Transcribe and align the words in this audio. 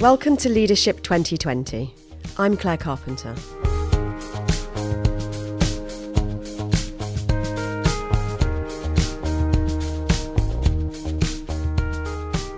Welcome 0.00 0.36
to 0.36 0.48
Leadership 0.48 1.02
2020. 1.02 1.92
I'm 2.36 2.56
Claire 2.56 2.76
Carpenter. 2.76 3.34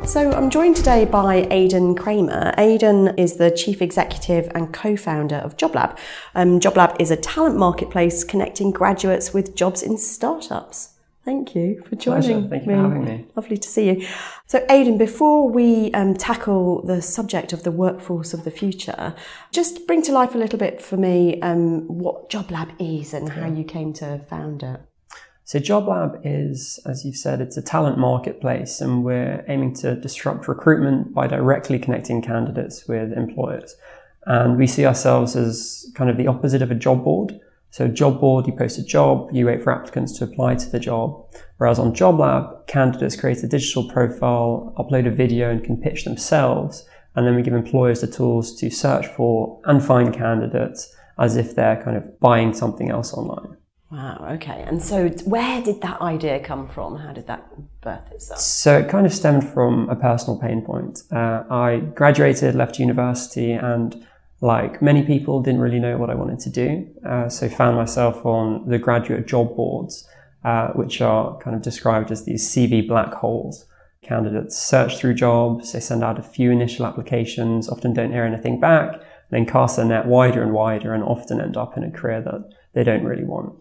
So, 0.07 0.31
I'm 0.33 0.51
joined 0.51 0.77
today 0.77 1.07
by 1.07 1.49
Aidan 1.51 1.95
Kramer. 1.95 2.53
Aidan 2.59 3.17
is 3.17 3.37
the 3.37 3.51
Chief 3.51 3.81
Executive 3.81 4.53
and 4.55 4.75
co 4.75 4.95
founder 4.95 5.37
of 5.37 5.57
JobLab. 5.57 5.97
Um, 6.35 6.61
JobLab 6.61 7.01
is 7.01 7.11
a 7.11 7.17
talent 7.17 7.57
marketplace 7.57 8.23
connecting 8.23 8.71
graduates 8.71 9.33
with 9.33 9.55
jobs 9.57 9.83
in 9.83 9.97
startups. 9.97 10.91
Thank 11.25 11.55
you 11.55 11.83
for 11.87 11.97
joining 11.97 12.23
Pleasure. 12.23 12.49
Thank 12.49 12.67
me. 12.67 12.75
you 12.75 12.83
for 12.83 12.89
having 12.89 13.05
me. 13.05 13.27
Lovely 13.37 13.59
to 13.59 13.69
see 13.69 13.91
you. 13.91 14.09
So, 14.47 14.65
Aidan, 14.71 14.97
before 14.97 15.49
we 15.51 15.93
um, 15.93 16.15
tackle 16.15 16.83
the 16.83 17.03
subject 17.03 17.53
of 17.53 17.63
the 17.63 17.71
workforce 17.71 18.33
of 18.33 18.45
the 18.45 18.51
future, 18.51 19.15
just 19.53 19.87
bring 19.87 20.01
to 20.03 20.13
life 20.13 20.35
a 20.35 20.39
little 20.39 20.59
bit 20.59 20.81
for 20.81 20.97
me 20.97 21.41
um, 21.43 21.87
what 21.89 22.31
JobLab 22.31 22.75
is 22.79 23.13
and 23.13 23.29
how 23.29 23.47
you 23.47 23.65
came 23.65 23.93
to 23.95 24.19
found 24.31 24.63
it. 24.63 24.81
So 25.45 25.59
JobLab 25.59 26.21
is, 26.25 26.79
as 26.87 27.05
you've 27.05 27.17
said, 27.17 27.41
it's 27.41 27.57
a 27.57 27.63
talent 27.63 27.99
marketplace 27.99 28.81
and 28.81 29.05
we're 29.05 29.45
aiming 29.49 29.75
to 29.77 29.97
disrupt 29.97 30.47
recruitment 30.47 31.13
by 31.13 31.27
directly 31.27 31.79
connecting 31.79 32.23
candidates 32.23 32.87
with 32.87 33.13
employers. 33.13 33.75
And 34.27 34.57
we 34.57 34.69
see 34.69 34.87
ourselves 34.87 35.35
as 35.35 35.91
kind 35.97 36.09
of 36.09 36.17
the 36.17 36.29
opposite 36.29 36.63
of 36.63 36.71
a 36.71 36.77
job 36.77 37.03
board. 37.03 37.41
So 37.71 37.87
job 37.89 38.21
board, 38.21 38.47
you 38.47 38.53
post 38.53 38.79
a 38.79 38.85
job, 38.85 39.31
you 39.33 39.47
wait 39.47 39.63
for 39.63 39.73
applicants 39.73 40.19
to 40.19 40.25
apply 40.25 40.57
to 40.57 40.71
the 40.71 40.81
job. 40.81 41.25
Whereas 41.59 41.79
on 41.79 41.95
JobLab, 41.95 42.67
candidates 42.67 43.19
create 43.19 43.43
a 43.45 43.47
digital 43.47 43.89
profile, 43.89 44.75
upload 44.77 45.07
a 45.07 45.11
video 45.11 45.51
and 45.51 45.63
can 45.63 45.81
pitch 45.81 46.05
themselves. 46.05 46.85
And 47.15 47.27
then 47.27 47.37
we 47.37 47.43
give 47.43 47.55
employers 47.55 48.01
the 48.01 48.07
tools 48.07 48.57
to 48.61 48.71
search 48.71 49.07
for 49.07 49.61
and 49.65 49.85
find 49.85 50.13
candidates 50.13 50.95
as 51.19 51.37
if 51.37 51.55
they're 51.55 51.83
kind 51.83 51.97
of 51.97 52.19
buying 52.19 52.55
something 52.55 52.91
else 52.91 53.13
online. 53.13 53.57
Wow, 53.91 54.29
okay. 54.35 54.65
And 54.67 54.81
so, 54.81 55.09
where 55.25 55.61
did 55.63 55.81
that 55.81 56.01
idea 56.01 56.39
come 56.39 56.69
from? 56.69 56.97
How 56.97 57.13
did 57.13 57.27
that 57.27 57.45
birth 57.81 58.11
itself? 58.13 58.41
So 58.41 58.79
it 58.79 58.89
kind 58.89 59.05
of 59.05 59.13
stemmed 59.13 59.49
from 59.49 59.89
a 59.89 59.97
personal 59.97 60.39
pain 60.39 60.63
point. 60.63 61.03
Uh, 61.11 61.43
I 61.51 61.79
graduated, 61.95 62.55
left 62.55 62.79
university, 62.79 63.51
and 63.51 64.07
like 64.41 64.81
many 64.81 65.03
people, 65.03 65.41
didn't 65.43 65.61
really 65.61 65.79
know 65.79 65.99
what 65.99 66.11
I 66.11 66.15
wanted 66.15 66.41
to 66.41 66.51
do. 66.51 66.89
Uh, 67.07 67.29
so 67.29 67.49
found 67.49 67.77
myself 67.77 68.25
on 68.25 68.69
the 68.69 68.79
graduate 68.79 69.27
job 69.27 69.55
boards, 69.55 70.09
uh, 70.45 70.69
which 70.69 71.01
are 71.01 71.37
kind 71.39 71.55
of 71.55 71.63
described 71.63 72.11
as 72.11 72.25
these 72.25 72.49
CV 72.49 72.87
black 72.87 73.13
holes. 73.13 73.67
Candidates 74.03 74.57
search 74.57 74.97
through 74.97 75.15
jobs, 75.15 75.73
they 75.73 75.81
send 75.81 76.03
out 76.03 76.19
a 76.19 76.23
few 76.23 76.51
initial 76.51 76.87
applications, 76.87 77.69
often 77.69 77.93
don't 77.93 78.13
hear 78.13 78.25
anything 78.25 78.59
back, 78.59 79.01
then 79.31 79.45
cast 79.45 79.77
their 79.77 79.85
net 79.85 80.07
wider 80.07 80.43
and 80.43 80.53
wider, 80.53 80.95
and 80.95 81.05
often 81.05 81.41
end 81.41 81.57
up 81.57 81.77
in 81.77 81.85
a 81.85 81.91
career 81.91 82.23
that 82.23 82.51
they 82.73 82.83
don't 82.83 83.05
really 83.05 83.25
want. 83.25 83.55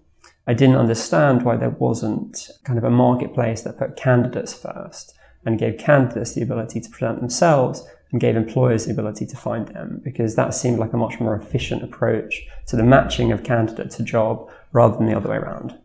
I 0.48 0.54
didn't 0.54 0.78
understand 0.78 1.44
why 1.44 1.58
there 1.58 1.70
wasn't 1.70 2.50
kind 2.64 2.80
of 2.80 2.86
a 2.86 2.90
marketplace 2.90 3.62
that 3.64 3.78
put 3.78 3.98
candidates 3.98 4.54
first 4.54 5.14
and 5.46 5.60
gave 5.60 5.78
candidates 5.78 6.34
the 6.34 6.42
ability 6.42 6.80
to 6.82 6.90
present 6.90 7.20
themselves 7.20 7.86
and 8.12 8.20
gave 8.20 8.36
employers 8.36 8.86
the 8.86 8.92
ability 8.92 9.26
to 9.26 9.38
find 9.38 9.68
them 9.68 10.02
because 10.04 10.36
that 10.36 10.54
seemed 10.54 10.80
like 10.80 10.94
a 10.94 10.98
much 10.98 11.20
more 11.20 11.36
efficient 11.36 11.84
approach 11.84 12.42
to 12.68 12.76
the 12.76 12.84
matching 12.84 13.32
of 13.32 13.44
candidate 13.44 13.92
to 13.92 14.04
job 14.04 14.50
rather 14.72 14.98
than 14.98 15.06
the 15.06 15.16
other 15.16 15.30
way 15.30 15.38
around. 15.38 15.78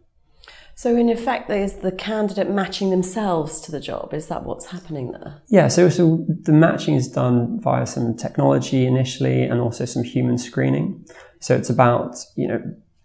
So, 0.76 0.96
in 0.96 1.08
effect, 1.08 1.48
there's 1.48 1.74
the 1.74 1.92
candidate 1.92 2.50
matching 2.50 2.90
themselves 2.90 3.60
to 3.60 3.70
the 3.70 3.78
job. 3.78 4.12
Is 4.12 4.26
that 4.26 4.44
what's 4.44 4.66
happening 4.66 5.12
there? 5.12 5.40
Yeah, 5.46 5.68
so, 5.68 5.88
so 5.88 6.24
the 6.28 6.52
matching 6.52 6.96
is 6.96 7.08
done 7.08 7.60
via 7.60 7.86
some 7.86 8.16
technology 8.16 8.84
initially 8.84 9.44
and 9.44 9.60
also 9.60 9.84
some 9.84 10.02
human 10.02 10.36
screening. 10.36 11.06
So 11.38 11.54
it's 11.54 11.70
about, 11.70 12.16
you 12.34 12.48
know, 12.48 12.60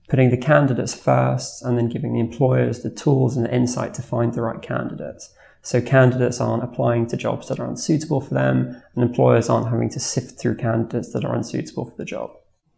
putting 0.08 0.32
the 0.32 0.38
candidates 0.38 0.96
first 0.96 1.64
and 1.64 1.78
then 1.78 1.90
giving 1.90 2.14
the 2.14 2.20
employers 2.20 2.82
the 2.82 2.90
tools 2.90 3.38
and 3.38 3.46
the 3.46 3.54
insight 3.54 3.94
to 3.94 4.02
find 4.02 4.34
the 4.34 4.42
right 4.42 4.62
candidates. 4.62 5.32
So 5.62 5.82
candidates 5.82 6.40
aren't 6.40 6.64
applying 6.64 7.08
to 7.08 7.18
jobs 7.18 7.48
that 7.48 7.60
are 7.60 7.68
unsuitable 7.68 8.22
for 8.22 8.34
them 8.34 8.82
and 8.96 9.04
employers 9.04 9.50
aren't 9.50 9.70
having 9.70 9.90
to 9.90 10.00
sift 10.00 10.40
through 10.40 10.56
candidates 10.56 11.14
that 11.14 11.26
are 11.26 11.36
unsuitable 11.36 11.86
for 11.86 11.98
the 11.98 12.06
job. 12.06 12.32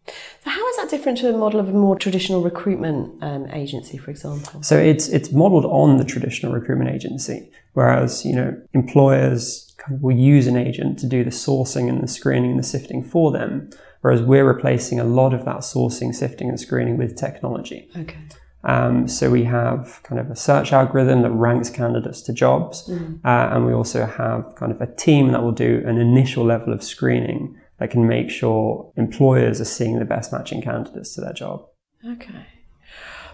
So, 0.06 0.50
how 0.50 0.68
is 0.68 0.76
that 0.78 0.90
different 0.90 1.18
to 1.18 1.32
a 1.32 1.36
model 1.36 1.60
of 1.60 1.68
a 1.68 1.72
more 1.72 1.96
traditional 1.96 2.42
recruitment 2.42 3.22
um, 3.22 3.48
agency, 3.52 3.98
for 3.98 4.10
example? 4.10 4.62
So 4.62 4.76
it's 4.76 5.08
it's 5.08 5.30
modeled 5.30 5.64
on 5.64 5.98
the 5.98 6.04
traditional 6.04 6.52
recruitment 6.52 6.90
agency, 6.90 7.50
whereas 7.74 8.24
you 8.24 8.34
know 8.34 8.60
employers 8.72 9.72
kind 9.78 9.96
of 9.96 10.02
will 10.02 10.16
use 10.16 10.48
an 10.48 10.56
agent 10.56 10.98
to 11.00 11.06
do 11.06 11.22
the 11.22 11.30
sourcing 11.30 11.88
and 11.88 12.02
the 12.02 12.08
screening 12.08 12.50
and 12.50 12.58
the 12.58 12.64
sifting 12.64 13.04
for 13.04 13.30
them, 13.30 13.70
whereas 14.00 14.22
we're 14.22 14.44
replacing 14.44 14.98
a 14.98 15.04
lot 15.04 15.32
of 15.32 15.44
that 15.44 15.58
sourcing, 15.58 16.12
sifting, 16.12 16.48
and 16.48 16.58
screening 16.58 16.96
with 16.96 17.16
technology. 17.16 17.88
Okay. 17.96 18.18
Um, 18.64 19.08
so 19.08 19.30
we 19.30 19.44
have 19.44 20.00
kind 20.04 20.20
of 20.20 20.30
a 20.30 20.36
search 20.36 20.72
algorithm 20.72 21.22
that 21.22 21.30
ranks 21.30 21.68
candidates 21.68 22.22
to 22.22 22.32
jobs, 22.32 22.88
uh, 23.24 23.48
and 23.52 23.66
we 23.66 23.72
also 23.72 24.06
have 24.06 24.54
kind 24.54 24.70
of 24.70 24.80
a 24.80 24.86
team 24.86 25.32
that 25.32 25.42
will 25.42 25.52
do 25.52 25.82
an 25.84 25.98
initial 25.98 26.44
level 26.44 26.72
of 26.72 26.82
screening 26.82 27.56
that 27.78 27.90
can 27.90 28.06
make 28.06 28.30
sure 28.30 28.92
employers 28.96 29.60
are 29.60 29.64
seeing 29.64 29.98
the 29.98 30.04
best 30.04 30.32
matching 30.32 30.62
candidates 30.62 31.14
to 31.14 31.20
their 31.20 31.32
job. 31.32 31.66
Okay. 32.06 32.46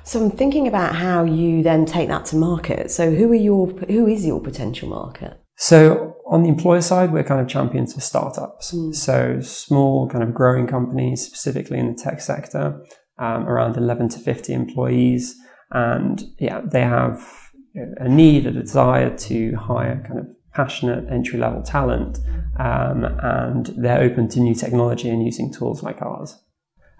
So 0.05 0.25
I'm 0.25 0.31
thinking 0.31 0.67
about 0.67 0.94
how 0.94 1.25
you 1.25 1.62
then 1.62 1.84
take 1.84 2.09
that 2.09 2.25
to 2.27 2.37
market. 2.37 2.91
So 2.91 3.15
who 3.15 3.31
are 3.31 3.34
your 3.34 3.67
who 3.67 4.06
is 4.06 4.25
your 4.25 4.41
potential 4.41 4.88
market? 4.88 5.38
So 5.56 6.17
on 6.27 6.43
the 6.43 6.49
employer 6.49 6.81
side, 6.81 7.12
we're 7.12 7.25
kind 7.25 7.41
of 7.43 7.49
champions 7.49 7.93
for 7.93 8.00
startups. 8.00 8.75
So 8.93 9.41
small, 9.41 10.09
kind 10.09 10.25
of 10.25 10.33
growing 10.33 10.67
companies, 10.67 11.27
specifically 11.27 11.78
in 11.78 11.93
the 11.93 12.03
tech 12.03 12.21
sector, 12.22 12.83
um, 13.19 13.49
around 13.49 13.77
11 13.77 14.09
to 14.11 14.19
50 14.19 14.53
employees. 14.53 15.37
And 15.71 16.23
yeah, 16.39 16.61
they 16.65 16.83
have 16.83 17.51
a 17.75 18.09
need, 18.09 18.47
a 18.47 18.53
desire 18.53 19.17
to 19.17 19.55
hire 19.56 20.03
kind 20.06 20.21
of 20.21 20.27
passionate 20.53 21.11
entry 21.11 21.39
level 21.39 21.62
talent. 21.62 22.19
Um, 22.59 23.05
and 23.05 23.67
they're 23.77 24.01
open 24.01 24.29
to 24.31 24.41
new 24.41 24.55
technology 24.55 25.09
and 25.09 25.25
using 25.25 25.53
tools 25.53 25.83
like 25.83 26.03
ours. 26.03 26.37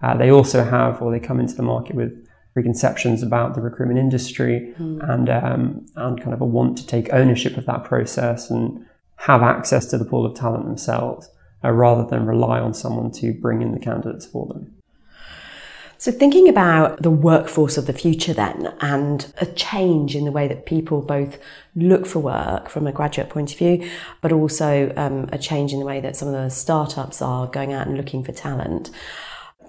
Uh, 0.03 0.17
they 0.17 0.31
also 0.31 0.62
have, 0.65 1.03
or 1.03 1.11
they 1.11 1.19
come 1.19 1.41
into 1.41 1.55
the 1.55 1.62
market 1.62 1.97
with 1.97 2.12
preconceptions 2.55 3.23
about 3.23 3.55
the 3.55 3.61
recruitment 3.61 3.99
industry 4.00 4.75
and 5.03 5.29
um, 5.29 5.87
and 5.97 6.21
kind 6.21 6.35
of 6.35 6.41
a 6.41 6.45
want 6.45 6.77
to 6.79 6.87
take 6.87 7.12
ownership 7.12 7.56
of 7.56 7.67
that 7.67 7.85
process 7.85 8.50
and 8.50 8.85
have 9.17 9.43
access 9.43 9.87
to 9.87 9.99
the 9.99 10.05
pool 10.05 10.25
of 10.25 10.35
talent 10.35 10.65
themselves, 10.65 11.29
uh, 11.65 11.71
rather 11.71 12.05
than 12.09 12.27
rely 12.27 12.61
on 12.61 12.73
someone 12.73 13.11
to 13.11 13.33
bring 13.33 13.62
in 13.62 13.73
the 13.73 13.81
candidates 13.81 14.27
for 14.27 14.47
them. 14.47 14.78
So 16.00 16.12
thinking 16.12 16.48
about 16.48 17.03
the 17.03 17.10
workforce 17.10 17.76
of 17.76 17.86
the 17.86 17.92
future 17.92 18.32
then 18.32 18.72
and 18.81 19.32
a 19.41 19.47
change 19.47 20.14
in 20.14 20.25
the 20.25 20.31
way 20.31 20.47
that 20.47 20.64
people 20.64 21.03
both 21.03 21.38
look 21.75 22.06
for 22.06 22.20
work 22.20 22.69
from 22.69 22.86
a 22.86 22.92
graduate 22.92 23.31
point 23.31 23.50
of 23.50 23.59
view, 23.59 23.91
but 24.20 24.31
also 24.31 24.92
um, 24.97 25.28
a 25.32 25.38
change 25.38 25.72
in 25.72 25.81
the 25.81 25.84
way 25.84 26.00
that 26.00 26.14
some 26.14 26.28
of 26.28 26.34
the 26.34 26.50
startups 26.50 27.20
are 27.20 27.48
going 27.48 27.72
out 27.72 27.88
and 27.88 27.97
looking 27.97 28.22
for 28.22 28.31
talent. 28.31 28.91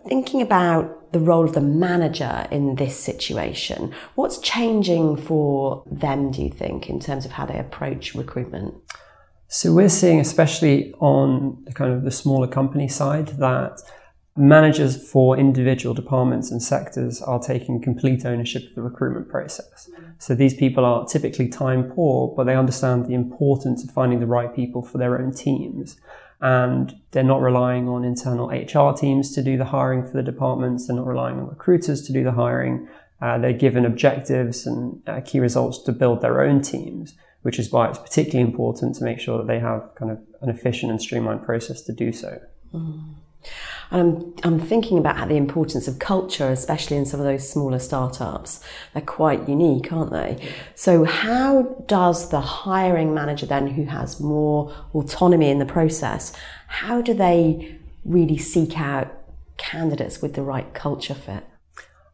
Thinking 0.08 0.40
about 0.40 1.12
the 1.14 1.20
role 1.20 1.46
of 1.46 1.54
the 1.54 1.62
manager 1.62 2.48
in 2.52 2.76
this 2.76 2.96
situation, 2.96 3.92
what's 4.14 4.38
changing 4.38 5.18
for 5.18 5.84
them, 5.90 6.32
do 6.32 6.44
you 6.44 6.52
think, 6.52 6.92
in 6.92 7.00
terms 7.00 7.26
of 7.26 7.32
how 7.32 7.48
they 7.48 7.58
approach 7.58 8.14
recruitment? 8.14 8.76
So 9.48 9.74
we're 9.74 9.90
seeing, 9.90 10.20
especially 10.20 10.94
on 11.00 11.64
the 11.66 11.74
kind 11.74 11.92
of 11.92 12.04
the 12.04 12.12
smaller 12.12 12.48
company 12.48 12.88
side, 12.88 13.30
that 13.40 13.82
managers 14.40 14.96
for 15.12 15.38
individual 15.38 15.94
departments 15.94 16.50
and 16.50 16.64
sectors 16.64 17.22
are 17.22 17.40
taking 17.40 17.82
complete 17.82 18.26
ownership 18.26 18.70
of 18.70 18.76
the 18.76 18.82
recruitment 18.82 19.28
process. 19.28 19.90
So 20.18 20.34
these 20.34 20.54
people 20.54 20.86
are 20.86 21.06
typically 21.06 21.50
time 21.50 21.92
poor, 21.92 22.34
but 22.36 22.46
they 22.46 22.56
understand 22.56 23.06
the 23.06 23.14
importance 23.14 23.84
of 23.84 23.92
finding 23.92 24.22
the 24.22 24.28
right 24.28 24.56
people 24.56 24.82
for 24.82 24.98
their 24.98 25.20
own 25.20 25.34
teams. 25.34 25.98
And 26.40 26.96
they're 27.12 27.22
not 27.22 27.42
relying 27.42 27.90
on 27.90 28.06
internal 28.06 28.48
HR 28.48 28.96
teams 28.96 29.36
to 29.36 29.44
do 29.44 29.58
the 29.58 29.66
hiring 29.66 30.06
for 30.06 30.14
the 30.14 30.24
departments. 30.24 30.88
They're 30.88 30.96
not 30.96 31.06
relying 31.06 31.38
on 31.38 31.50
recruiters 31.50 32.02
to 32.04 32.14
do 32.14 32.24
the 32.24 32.32
hiring. 32.32 32.88
Uh, 33.22 33.38
they're 33.40 33.52
given 33.52 33.86
objectives 33.86 34.66
and 34.66 35.02
uh, 35.06 35.20
key 35.20 35.42
results 35.42 35.80
to 35.80 35.92
build 35.92 36.22
their 36.22 36.42
own 36.42 36.62
teams, 36.62 37.14
which 37.42 37.60
is 37.60 37.74
why 37.74 37.90
it's 37.90 38.00
particularly 38.00 38.50
important 38.50 38.96
to 38.96 39.04
make 39.04 39.20
sure 39.20 39.38
that 39.40 39.48
they 39.48 39.60
have 39.60 39.90
kind 39.96 40.12
of 40.12 40.24
an 40.42 40.48
efficient 40.48 40.90
and 40.90 41.02
streamlined 41.02 41.44
process 41.44 41.82
to 41.82 41.92
do 41.92 42.14
so. 42.14 42.40
I'm, 43.92 44.36
I'm 44.44 44.60
thinking 44.60 45.00
about 45.00 45.30
the 45.30 45.36
importance 45.36 45.88
of 45.88 45.98
culture, 45.98 46.50
especially 46.50 46.98
in 46.98 47.06
some 47.06 47.20
of 47.20 47.26
those 47.26 47.50
smaller 47.50 47.80
startups. 47.80 48.64
They're 48.94 49.02
quite 49.02 49.50
unique, 49.50 49.92
aren't 49.92 50.12
they? 50.12 50.54
So, 50.76 51.06
how 51.06 51.64
does 51.88 52.30
the 52.30 52.42
hiring 52.42 53.14
manager 53.14 53.48
then, 53.48 53.68
who 53.68 53.86
has 53.86 54.20
more 54.20 54.72
autonomy 54.94 55.50
in 55.50 55.58
the 55.58 55.66
process, 55.66 56.34
how 56.68 57.02
do 57.02 57.14
they 57.14 57.80
really 58.06 58.38
seek 58.38 58.80
out 58.80 59.12
candidates 59.58 60.22
with 60.22 60.36
the 60.36 60.44
right 60.44 60.72
culture 60.74 61.16
fit? 61.16 61.44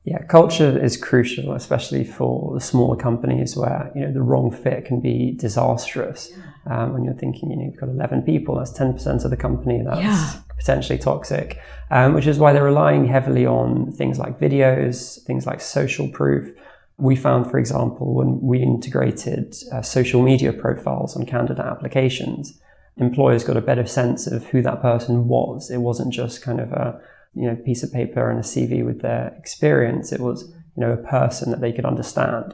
Yeah, 0.06 0.24
culture 0.26 0.78
is 0.78 0.98
crucial, 0.98 1.54
especially 1.54 2.04
for 2.04 2.54
the 2.54 2.62
smaller 2.62 2.96
companies 2.96 3.58
where 3.58 3.92
you 3.96 4.02
know 4.02 4.14
the 4.14 4.22
wrong 4.22 4.52
fit 4.52 4.86
can 4.86 5.02
be 5.02 5.32
disastrous. 5.32 6.32
Um, 6.68 6.94
when 6.94 7.04
you're 7.04 7.14
thinking, 7.14 7.52
you 7.52 7.58
know, 7.58 7.66
you've 7.66 7.80
got 7.80 7.90
11 7.90 8.24
people, 8.24 8.56
that's 8.58 8.72
10% 8.78 9.24
of 9.24 9.30
the 9.30 9.38
company 9.38 9.84
that's 9.84 10.00
Yeah. 10.02 10.30
potentially 10.58 10.98
toxic, 10.98 11.60
um, 11.92 12.14
which 12.16 12.26
is 12.26 12.40
why 12.40 12.54
they're 12.54 12.64
relying 12.64 13.06
heavily 13.06 13.46
on 13.46 13.92
things 13.92 14.18
like 14.18 14.40
videos, 14.40 15.22
things 15.26 15.46
like 15.46 15.62
social 15.62 16.08
proof. 16.08 16.52
We 16.98 17.16
found, 17.16 17.52
for 17.52 17.60
example, 17.60 18.14
when 18.16 18.40
we 18.42 18.60
integrated 18.64 19.56
uh, 19.72 19.82
social 19.84 20.22
media 20.24 20.54
profiles 20.54 21.16
on 21.16 21.26
candidate 21.26 21.66
applications, 21.66 22.60
employers 22.98 23.44
got 23.44 23.58
a 23.58 23.62
better 23.62 23.86
sense 23.86 24.26
of 24.26 24.46
who 24.48 24.62
that 24.64 24.82
person 24.82 25.28
was. 25.28 25.70
It 25.70 25.80
wasn't 25.80 26.14
just 26.14 26.42
kind 26.42 26.60
of 26.60 26.72
a 26.72 27.00
you 27.36 27.46
know 27.48 27.56
piece 27.58 27.84
of 27.84 27.92
paper 27.92 28.30
and 28.32 28.40
a 28.40 28.44
CV 28.44 28.84
with 28.86 29.02
their 29.02 29.36
experience. 29.38 30.12
It 30.14 30.22
was 30.22 30.44
you 30.76 30.82
know 30.82 30.94
a 30.94 30.98
person 30.98 31.52
that 31.52 31.62
they 31.62 31.74
could 31.74 31.86
understand. 31.86 32.54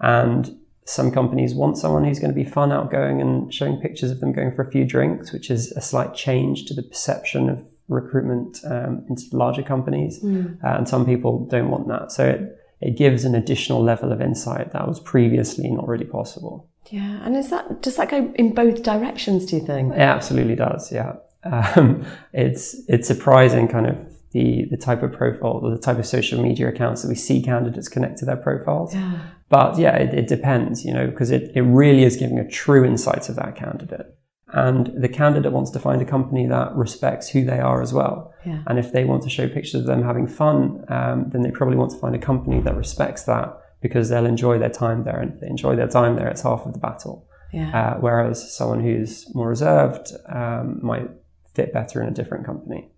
And 0.00 0.56
some 0.84 1.10
companies 1.10 1.54
want 1.54 1.78
someone 1.78 2.04
who's 2.04 2.18
going 2.18 2.30
to 2.30 2.34
be 2.34 2.48
fun, 2.48 2.72
outgoing, 2.72 3.20
and 3.20 3.52
showing 3.54 3.76
pictures 3.76 4.10
of 4.10 4.20
them 4.20 4.32
going 4.32 4.54
for 4.54 4.62
a 4.62 4.70
few 4.70 4.84
drinks, 4.84 5.32
which 5.32 5.50
is 5.50 5.72
a 5.72 5.80
slight 5.80 6.14
change 6.14 6.64
to 6.66 6.74
the 6.74 6.82
perception 6.82 7.48
of 7.48 7.64
recruitment 7.88 8.58
um, 8.64 9.04
into 9.08 9.24
larger 9.32 9.62
companies. 9.62 10.22
Uh, 10.24 10.76
and 10.76 10.88
some 10.88 11.04
people 11.04 11.46
don't 11.46 11.70
want 11.70 11.88
that. 11.88 12.10
So 12.10 12.28
it, 12.28 12.58
it 12.80 12.96
gives 12.96 13.24
an 13.24 13.34
additional 13.34 13.82
level 13.82 14.12
of 14.12 14.20
insight 14.20 14.72
that 14.72 14.88
was 14.88 14.98
previously 14.98 15.70
not 15.70 15.86
really 15.86 16.04
possible. 16.04 16.68
Yeah, 16.90 17.24
and 17.24 17.36
is 17.36 17.50
that 17.50 17.80
does 17.80 17.96
that 17.96 18.10
go 18.10 18.32
in 18.34 18.54
both 18.54 18.82
directions? 18.82 19.46
Do 19.46 19.56
you 19.56 19.64
think? 19.64 19.92
It 19.92 20.00
absolutely 20.00 20.56
does. 20.56 20.90
Yeah, 20.90 21.14
um, 21.44 22.04
it's 22.32 22.74
it's 22.88 23.06
surprising, 23.06 23.68
kind 23.68 23.86
of 23.86 23.96
the 24.32 24.66
the 24.70 24.76
type 24.76 25.02
of 25.04 25.12
profile 25.12 25.60
or 25.62 25.70
the 25.70 25.78
type 25.78 25.98
of 25.98 26.06
social 26.06 26.42
media 26.42 26.68
accounts 26.68 27.02
that 27.02 27.08
we 27.08 27.14
see 27.14 27.40
candidates 27.40 27.88
connect 27.88 28.18
to 28.18 28.24
their 28.24 28.36
profiles. 28.36 28.94
Yeah. 28.94 29.20
But 29.52 29.78
yeah, 29.78 29.94
it, 29.96 30.14
it 30.14 30.28
depends, 30.28 30.82
you 30.82 30.94
know, 30.94 31.06
because 31.08 31.30
it, 31.30 31.52
it 31.54 31.60
really 31.60 32.04
is 32.04 32.16
giving 32.16 32.38
a 32.38 32.48
true 32.48 32.86
insight 32.86 33.28
of 33.28 33.36
that 33.36 33.54
candidate. 33.54 34.06
And 34.48 34.86
the 34.96 35.10
candidate 35.10 35.52
wants 35.52 35.70
to 35.72 35.78
find 35.78 36.00
a 36.00 36.06
company 36.06 36.46
that 36.46 36.74
respects 36.74 37.28
who 37.28 37.44
they 37.44 37.60
are 37.60 37.82
as 37.82 37.92
well. 37.92 38.32
Yeah. 38.46 38.62
And 38.66 38.78
if 38.78 38.92
they 38.92 39.04
want 39.04 39.24
to 39.24 39.28
show 39.28 39.48
pictures 39.48 39.82
of 39.82 39.84
them 39.84 40.04
having 40.04 40.26
fun, 40.26 40.86
um, 40.88 41.28
then 41.28 41.42
they 41.42 41.50
probably 41.50 41.76
want 41.76 41.90
to 41.90 41.98
find 41.98 42.14
a 42.14 42.18
company 42.18 42.60
that 42.60 42.74
respects 42.74 43.24
that 43.24 43.54
because 43.82 44.08
they'll 44.08 44.24
enjoy 44.24 44.58
their 44.58 44.70
time 44.70 45.04
there. 45.04 45.20
And 45.20 45.34
if 45.34 45.40
they 45.40 45.48
enjoy 45.48 45.76
their 45.76 45.88
time 45.88 46.16
there, 46.16 46.28
it's 46.28 46.42
half 46.42 46.64
of 46.64 46.72
the 46.72 46.78
battle. 46.78 47.28
Yeah. 47.52 47.78
Uh, 47.78 47.98
whereas 48.00 48.56
someone 48.56 48.80
who's 48.80 49.26
more 49.34 49.48
reserved 49.48 50.12
um, 50.30 50.80
might 50.82 51.10
fit 51.54 51.74
better 51.74 52.00
in 52.00 52.08
a 52.08 52.12
different 52.12 52.46
company. 52.46 52.90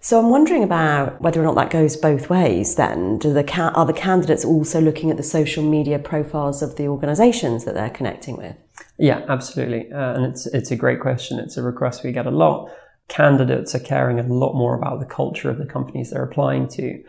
So 0.00 0.18
I'm 0.18 0.30
wondering 0.30 0.62
about 0.62 1.20
whether 1.20 1.40
or 1.40 1.44
not 1.44 1.56
that 1.56 1.70
goes 1.70 1.96
both 1.96 2.30
ways. 2.30 2.76
Then, 2.76 3.18
do 3.18 3.32
the 3.32 3.42
ca- 3.42 3.72
are 3.74 3.84
the 3.84 3.92
candidates 3.92 4.44
also 4.44 4.80
looking 4.80 5.10
at 5.10 5.16
the 5.16 5.22
social 5.22 5.62
media 5.62 5.98
profiles 5.98 6.62
of 6.62 6.76
the 6.76 6.86
organisations 6.86 7.64
that 7.64 7.74
they're 7.74 7.90
connecting 7.90 8.36
with? 8.36 8.56
Yeah, 8.96 9.24
absolutely. 9.28 9.92
Uh, 9.92 10.14
and 10.14 10.24
it's 10.24 10.46
it's 10.46 10.70
a 10.70 10.76
great 10.76 11.00
question. 11.00 11.38
It's 11.38 11.56
a 11.56 11.62
request 11.62 12.04
we 12.04 12.12
get 12.12 12.26
a 12.26 12.30
lot. 12.30 12.70
Candidates 13.08 13.74
are 13.74 13.80
caring 13.80 14.20
a 14.20 14.22
lot 14.22 14.54
more 14.54 14.74
about 14.74 15.00
the 15.00 15.06
culture 15.06 15.50
of 15.50 15.58
the 15.58 15.66
companies 15.66 16.10
they're 16.10 16.22
applying 16.22 16.68
to, 16.68 17.02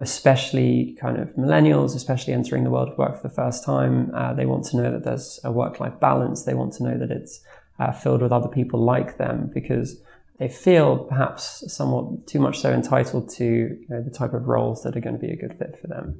especially 0.00 0.96
kind 1.00 1.18
of 1.18 1.28
millennials, 1.36 1.94
especially 1.94 2.32
entering 2.32 2.64
the 2.64 2.70
world 2.70 2.88
of 2.88 2.98
work 2.98 3.20
for 3.20 3.28
the 3.28 3.34
first 3.34 3.64
time. 3.64 4.10
Uh, 4.14 4.32
they 4.34 4.46
want 4.46 4.64
to 4.64 4.76
know 4.76 4.90
that 4.90 5.04
there's 5.04 5.38
a 5.44 5.52
work-life 5.52 6.00
balance. 6.00 6.44
They 6.44 6.54
want 6.54 6.72
to 6.74 6.84
know 6.84 6.98
that 6.98 7.10
it's 7.10 7.40
uh, 7.78 7.92
filled 7.92 8.22
with 8.22 8.32
other 8.32 8.48
people 8.48 8.80
like 8.80 9.18
them 9.18 9.50
because 9.52 10.00
they 10.42 10.48
feel 10.48 10.98
perhaps 10.98 11.62
somewhat 11.72 12.26
too 12.26 12.40
much 12.40 12.58
so 12.58 12.72
entitled 12.72 13.28
to 13.28 13.44
you 13.44 13.86
know, 13.88 14.02
the 14.02 14.10
type 14.10 14.34
of 14.34 14.48
roles 14.48 14.82
that 14.82 14.96
are 14.96 15.00
going 15.00 15.14
to 15.14 15.24
be 15.24 15.32
a 15.32 15.36
good 15.36 15.56
fit 15.56 15.78
for 15.80 15.86
them. 15.86 16.18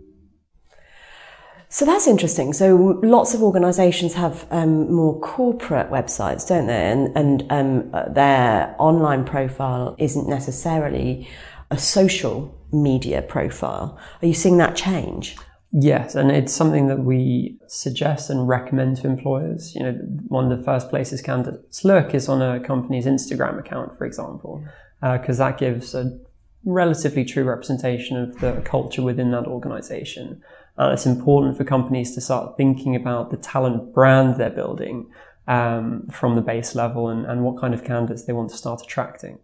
So 1.69 1.85
that's 1.85 2.07
interesting. 2.07 2.53
So 2.53 3.01
lots 3.03 3.35
of 3.35 3.43
organisations 3.43 4.15
have 4.15 4.47
um, 4.53 4.93
more 4.93 5.19
corporate 5.19 5.91
websites, 5.91 6.47
don't 6.47 6.69
they? 6.69 6.89
And, 6.93 7.17
and 7.17 7.45
um, 7.51 8.15
their 8.15 8.77
online 8.79 9.25
profile 9.25 9.97
isn't 9.99 10.29
necessarily 10.29 11.29
a 11.73 11.79
social 11.79 12.57
media 12.71 13.23
profile. 13.23 13.99
Are 14.21 14.27
you 14.29 14.35
seeing 14.35 14.59
that 14.59 14.77
change? 14.77 15.37
Yes, 15.75 16.15
and 16.15 16.31
it's 16.31 16.53
something 16.53 16.89
that 16.89 16.99
we 16.99 17.59
suggest 17.67 18.29
and 18.29 18.47
recommend 18.47 18.99
to 18.99 19.07
employers. 19.07 19.75
You 19.75 19.85
know, 19.85 19.93
one 20.29 20.53
of 20.53 20.59
the 20.59 20.65
first 20.65 20.91
places 20.91 21.23
candidates 21.23 21.83
look 21.83 22.15
is 22.15 22.29
on 22.29 22.43
a 22.43 22.61
company's 22.61 23.07
Instagram 23.07 23.59
account, 23.59 23.97
for 23.97 24.05
example, 24.05 24.63
because 25.01 25.39
that 25.39 25.57
gives 25.57 25.95
a 25.95 26.19
relatively 26.65 27.25
true 27.25 27.45
representation 27.45 28.19
of 28.19 28.39
the 28.41 28.61
culture 28.67 29.01
within 29.01 29.31
that 29.31 29.47
organization. 29.47 30.43
Uh, 30.79 30.91
it's 30.93 31.07
important 31.07 31.57
for 31.57 31.65
companies 31.65 32.15
to 32.15 32.21
start 32.21 32.57
thinking 32.59 32.95
about 32.95 33.31
the 33.31 33.37
talent 33.39 33.95
brand 33.95 34.37
they're 34.37 34.51
building 34.51 35.11
um, 35.49 36.07
from 36.13 36.35
the 36.35 36.43
base 36.43 36.75
level 36.75 37.09
and, 37.09 37.25
and 37.27 37.45
what 37.45 37.59
kind 37.59 37.73
of 37.73 37.83
candidates 37.83 38.25
they 38.25 38.33
want 38.33 38.51
to 38.51 38.57
start 38.57 38.83
attracting. 38.83 39.39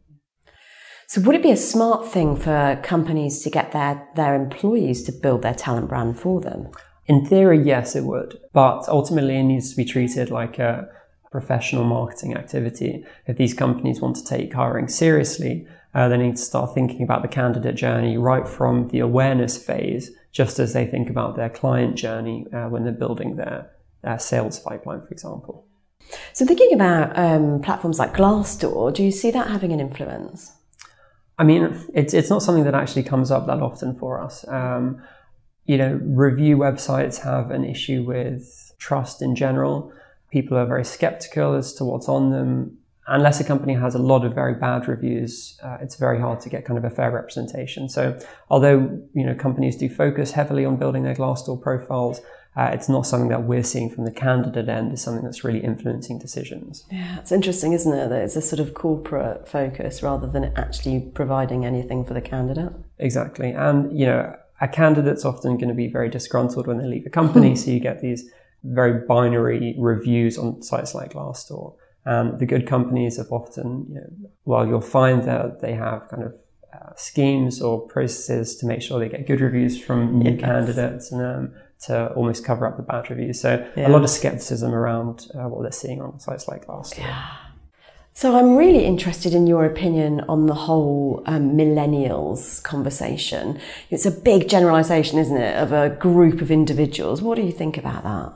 So 1.11 1.23
would 1.23 1.37
it 1.37 1.43
be 1.43 1.51
a 1.51 1.57
smart 1.57 2.07
thing 2.07 2.37
for 2.37 2.79
companies 2.83 3.41
to 3.41 3.49
get 3.49 3.73
their, 3.73 4.07
their 4.15 4.35
employees 4.35 5.03
to 5.05 5.13
build 5.13 5.41
their 5.41 5.55
talent 5.55 5.89
brand 5.89 6.21
for 6.21 6.39
them? 6.39 6.69
In 7.07 7.25
theory, 7.25 7.63
yes, 7.63 7.97
it 7.97 8.05
would, 8.05 8.39
but 8.53 8.87
ultimately 8.89 9.39
it 9.39 9.45
needs 9.45 9.71
to 9.71 9.77
be 9.79 9.87
treated 9.87 10.31
like 10.31 10.59
a 10.59 10.87
professional 11.33 11.85
marketing 11.85 12.37
activity. 12.37 13.07
If 13.27 13.39
these 13.39 13.55
companies 13.55 14.03
want 14.03 14.17
to 14.17 14.25
take 14.25 14.53
hiring 14.53 14.87
seriously, 14.87 15.67
uh, 15.95 16.09
they 16.09 16.19
need 16.19 16.37
to 16.37 16.43
start 16.43 16.75
thinking 16.75 17.05
about 17.05 17.23
the 17.23 17.29
candidate 17.29 17.77
journey 17.77 18.19
right 18.19 18.47
from 18.47 18.89
the 18.89 18.99
awareness 18.99 19.57
phase, 19.57 20.11
just 20.31 20.59
as 20.59 20.75
they 20.75 20.85
think 20.85 21.09
about 21.09 21.37
their 21.37 21.49
client 21.49 21.97
journey 21.97 22.45
uh, 22.53 22.69
when 22.69 22.85
they're 22.85 22.93
building 22.93 23.37
their, 23.37 23.71
their 24.03 24.19
sales 24.19 24.61
pipeline, 24.61 25.01
for 25.01 25.09
example. 25.09 25.67
So 26.35 26.45
thinking 26.45 26.75
about 26.75 27.19
um, 27.19 27.63
platforms 27.63 27.99
like 27.99 28.13
Glassdoor, 28.13 28.93
do 28.93 29.03
you 29.03 29.11
see 29.11 29.31
that 29.31 29.49
having 29.49 29.73
an 29.73 29.81
influence? 29.81 30.53
I 31.39 31.45
mean, 31.45 31.87
it's 31.95 32.15
it's 32.15 32.31
not 32.31 32.43
something 32.43 32.65
that 32.65 32.75
actually 32.75 33.05
comes 33.05 33.31
up 33.31 33.47
that 33.47 33.61
often 33.61 33.97
for 33.97 34.21
us. 34.21 34.47
Um, 34.49 35.03
you 35.67 35.77
know, 35.77 36.01
review 36.03 36.57
websites 36.57 37.21
have 37.23 37.51
an 37.51 37.65
issue 37.65 38.03
with 38.03 38.75
trust 38.79 39.23
in 39.23 39.37
general. 39.37 39.93
People 40.31 40.57
are 40.57 40.67
very 40.67 40.85
skeptical 40.85 41.55
as 41.55 41.73
to 41.75 41.85
what's 41.85 42.09
on 42.09 42.31
them. 42.31 42.78
Unless 43.09 43.41
a 43.41 43.45
company 43.45 43.75
has 43.75 43.95
a 43.95 43.99
lot 43.99 44.25
of 44.25 44.35
very 44.35 44.55
bad 44.55 44.87
reviews, 44.87 45.59
uh, 45.63 45.79
it's 45.81 45.97
very 45.97 46.21
hard 46.21 46.41
to 46.41 46.49
get 46.49 46.65
kind 46.65 46.79
of 46.79 46.85
a 46.85 46.91
fair 46.91 47.11
representation. 47.11 47.89
So, 47.89 48.19
although 48.51 49.01
you 49.15 49.25
know 49.25 49.35
companies 49.35 49.77
do 49.77 49.89
focus 49.89 50.33
heavily 50.33 50.65
on 50.65 50.77
building 50.77 51.03
their 51.05 51.15
Glassdoor 51.15 51.61
profiles, 51.61 52.21
uh, 52.59 52.71
it's 52.73 52.89
not 52.89 53.07
something 53.07 53.29
that 53.29 53.45
we're 53.45 53.63
seeing 53.63 53.89
from 53.89 54.05
the 54.05 54.11
candidate 54.11 54.69
end. 54.69 54.93
It's 54.93 55.03
something 55.03 55.23
that's 55.23 55.45
really 55.45 55.61
influencing 55.61 56.19
decisions. 56.19 56.85
Yeah, 56.91 57.21
it's 57.21 57.31
interesting, 57.31 57.73
isn't 57.73 57.93
it, 57.93 58.09
that 58.09 58.23
it's 58.23 58.35
a 58.35 58.43
sort 58.43 58.59
of 58.59 58.75
corporate 58.75 59.49
focus 59.49 60.03
rather 60.03 60.27
than 60.27 60.53
actually 60.57 61.01
providing 61.15 61.65
anything 61.65 62.05
for 62.05 62.15
the 62.15 62.21
candidate. 62.21 62.73
Exactly. 62.99 63.53
And, 63.53 63.97
you 63.97 64.07
know, 64.07 64.35
a 64.61 64.67
candidate's 64.67 65.25
often 65.25 65.57
going 65.57 65.69
to 65.69 65.75
be 65.75 65.87
very 65.87 66.09
disgruntled 66.09 66.67
when 66.67 66.79
they 66.79 66.87
leave 66.87 67.07
a 67.07 67.11
company. 67.11 67.55
so 67.57 67.71
you 67.71 67.79
get 67.79 68.01
these 68.01 68.29
very 68.65 69.07
binary 69.07 69.77
reviews 69.79 70.37
on 70.37 70.61
sites 70.61 70.97
like 70.97 71.13
Glassdoor. 71.13 71.75
Um, 72.13 72.39
the 72.39 72.47
good 72.47 72.67
companies 72.67 73.19
have 73.21 73.31
often, 73.31 73.87
you 73.91 73.95
know, 74.01 74.11
well, 74.45 74.67
you'll 74.67 74.81
find 75.01 75.19
that 75.25 75.61
they 75.61 75.75
have 75.75 76.01
kind 76.11 76.23
of 76.29 76.33
uh, 76.77 76.93
schemes 76.97 77.61
or 77.67 77.75
processes 77.95 78.57
to 78.59 78.67
make 78.67 78.81
sure 78.83 78.99
they 78.99 79.09
get 79.17 79.27
good 79.27 79.41
reviews 79.41 79.75
from 79.87 79.99
new 80.19 80.31
Yes. 80.33 80.41
candidates 80.41 81.13
and 81.13 81.21
um, 81.33 81.45
to 81.87 81.95
almost 82.19 82.45
cover 82.45 82.67
up 82.67 82.77
the 82.77 82.83
bad 82.83 83.05
reviews. 83.11 83.41
So 83.41 83.51
Yeah. 83.77 83.89
a 83.89 83.91
lot 83.97 84.03
of 84.05 84.11
skepticism 84.11 84.71
around 84.75 85.27
uh, 85.35 85.49
what 85.51 85.61
they're 85.63 85.81
seeing 85.85 86.01
on 86.01 86.19
sites 86.19 86.49
like 86.49 86.67
Glassdoor. 86.67 87.05
So 88.15 88.37
I'm 88.37 88.57
really 88.57 88.85
interested 88.85 89.33
in 89.33 89.47
your 89.47 89.65
opinion 89.65 90.23
on 90.29 90.47
the 90.47 90.55
whole 90.67 91.23
um, 91.27 91.57
millennials 91.57 92.61
conversation. 92.65 93.61
It's 93.91 94.07
a 94.07 94.11
big 94.11 94.49
generalisation, 94.49 95.19
isn't 95.21 95.37
it, 95.37 95.57
of 95.57 95.71
a 95.73 95.91
group 95.91 96.41
of 96.43 96.51
individuals. 96.51 97.23
What 97.23 97.37
do 97.37 97.43
you 97.43 97.53
think 97.53 97.79
about 97.79 98.03
that? 98.03 98.33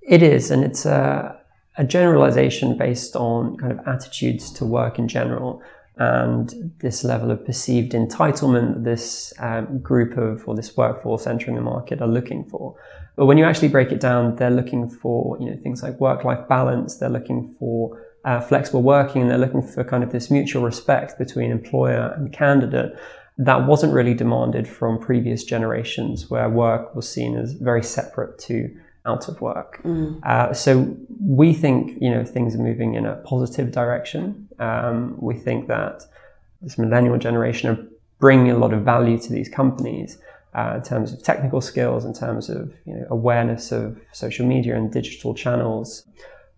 It 0.00 0.22
is, 0.22 0.50
and 0.50 0.64
it's 0.64 0.86
a, 0.86 1.38
a 1.76 1.84
generalization 1.84 2.76
based 2.76 3.16
on 3.16 3.56
kind 3.56 3.72
of 3.72 3.86
attitudes 3.86 4.50
to 4.52 4.64
work 4.64 4.98
in 4.98 5.08
general 5.08 5.62
and 5.96 6.72
this 6.78 7.04
level 7.04 7.30
of 7.30 7.44
perceived 7.44 7.92
entitlement 7.92 8.74
that 8.74 8.84
this 8.84 9.32
um, 9.38 9.78
group 9.80 10.16
of 10.16 10.46
or 10.48 10.54
this 10.54 10.76
workforce 10.76 11.26
entering 11.26 11.56
the 11.56 11.62
market 11.62 12.00
are 12.00 12.08
looking 12.08 12.44
for. 12.44 12.74
But 13.14 13.26
when 13.26 13.36
you 13.36 13.44
actually 13.44 13.68
break 13.68 13.92
it 13.92 14.00
down, 14.00 14.36
they're 14.36 14.50
looking 14.50 14.88
for 14.88 15.36
you 15.38 15.50
know 15.50 15.56
things 15.62 15.82
like 15.82 16.00
work-life 16.00 16.48
balance. 16.48 16.96
They're 16.96 17.10
looking 17.10 17.54
for 17.58 18.02
uh, 18.24 18.40
flexible 18.40 18.82
working, 18.82 19.22
and 19.22 19.30
they're 19.30 19.38
looking 19.38 19.62
for 19.62 19.84
kind 19.84 20.02
of 20.02 20.12
this 20.12 20.30
mutual 20.30 20.62
respect 20.62 21.18
between 21.18 21.50
employer 21.50 22.14
and 22.16 22.32
candidate 22.32 22.96
that 23.38 23.66
wasn't 23.66 23.92
really 23.92 24.14
demanded 24.14 24.66
from 24.66 24.98
previous 24.98 25.44
generations, 25.44 26.30
where 26.30 26.48
work 26.48 26.94
was 26.94 27.08
seen 27.08 27.36
as 27.36 27.52
very 27.52 27.82
separate 27.82 28.38
to 28.38 28.74
out 29.04 29.28
of 29.28 29.40
work. 29.40 29.80
Uh, 30.22 30.52
so 30.52 30.96
we 31.24 31.54
think 31.54 31.98
you 32.00 32.10
know 32.10 32.24
things 32.24 32.54
are 32.54 32.62
moving 32.62 32.94
in 32.94 33.06
a 33.06 33.16
positive 33.16 33.70
direction. 33.72 34.48
Um, 34.58 35.16
we 35.18 35.34
think 35.34 35.68
that 35.68 36.02
this 36.60 36.78
millennial 36.78 37.18
generation 37.18 37.70
are 37.70 37.78
bringing 38.18 38.50
a 38.50 38.58
lot 38.58 38.72
of 38.72 38.82
value 38.82 39.18
to 39.18 39.32
these 39.32 39.48
companies, 39.48 40.18
uh, 40.54 40.74
in 40.76 40.82
terms 40.82 41.12
of 41.12 41.22
technical 41.22 41.60
skills, 41.60 42.04
in 42.04 42.12
terms 42.12 42.48
of 42.48 42.72
you 42.84 42.94
know, 42.94 43.06
awareness 43.10 43.72
of 43.72 43.98
social 44.12 44.46
media 44.46 44.76
and 44.76 44.92
digital 44.92 45.34
channels. 45.34 46.04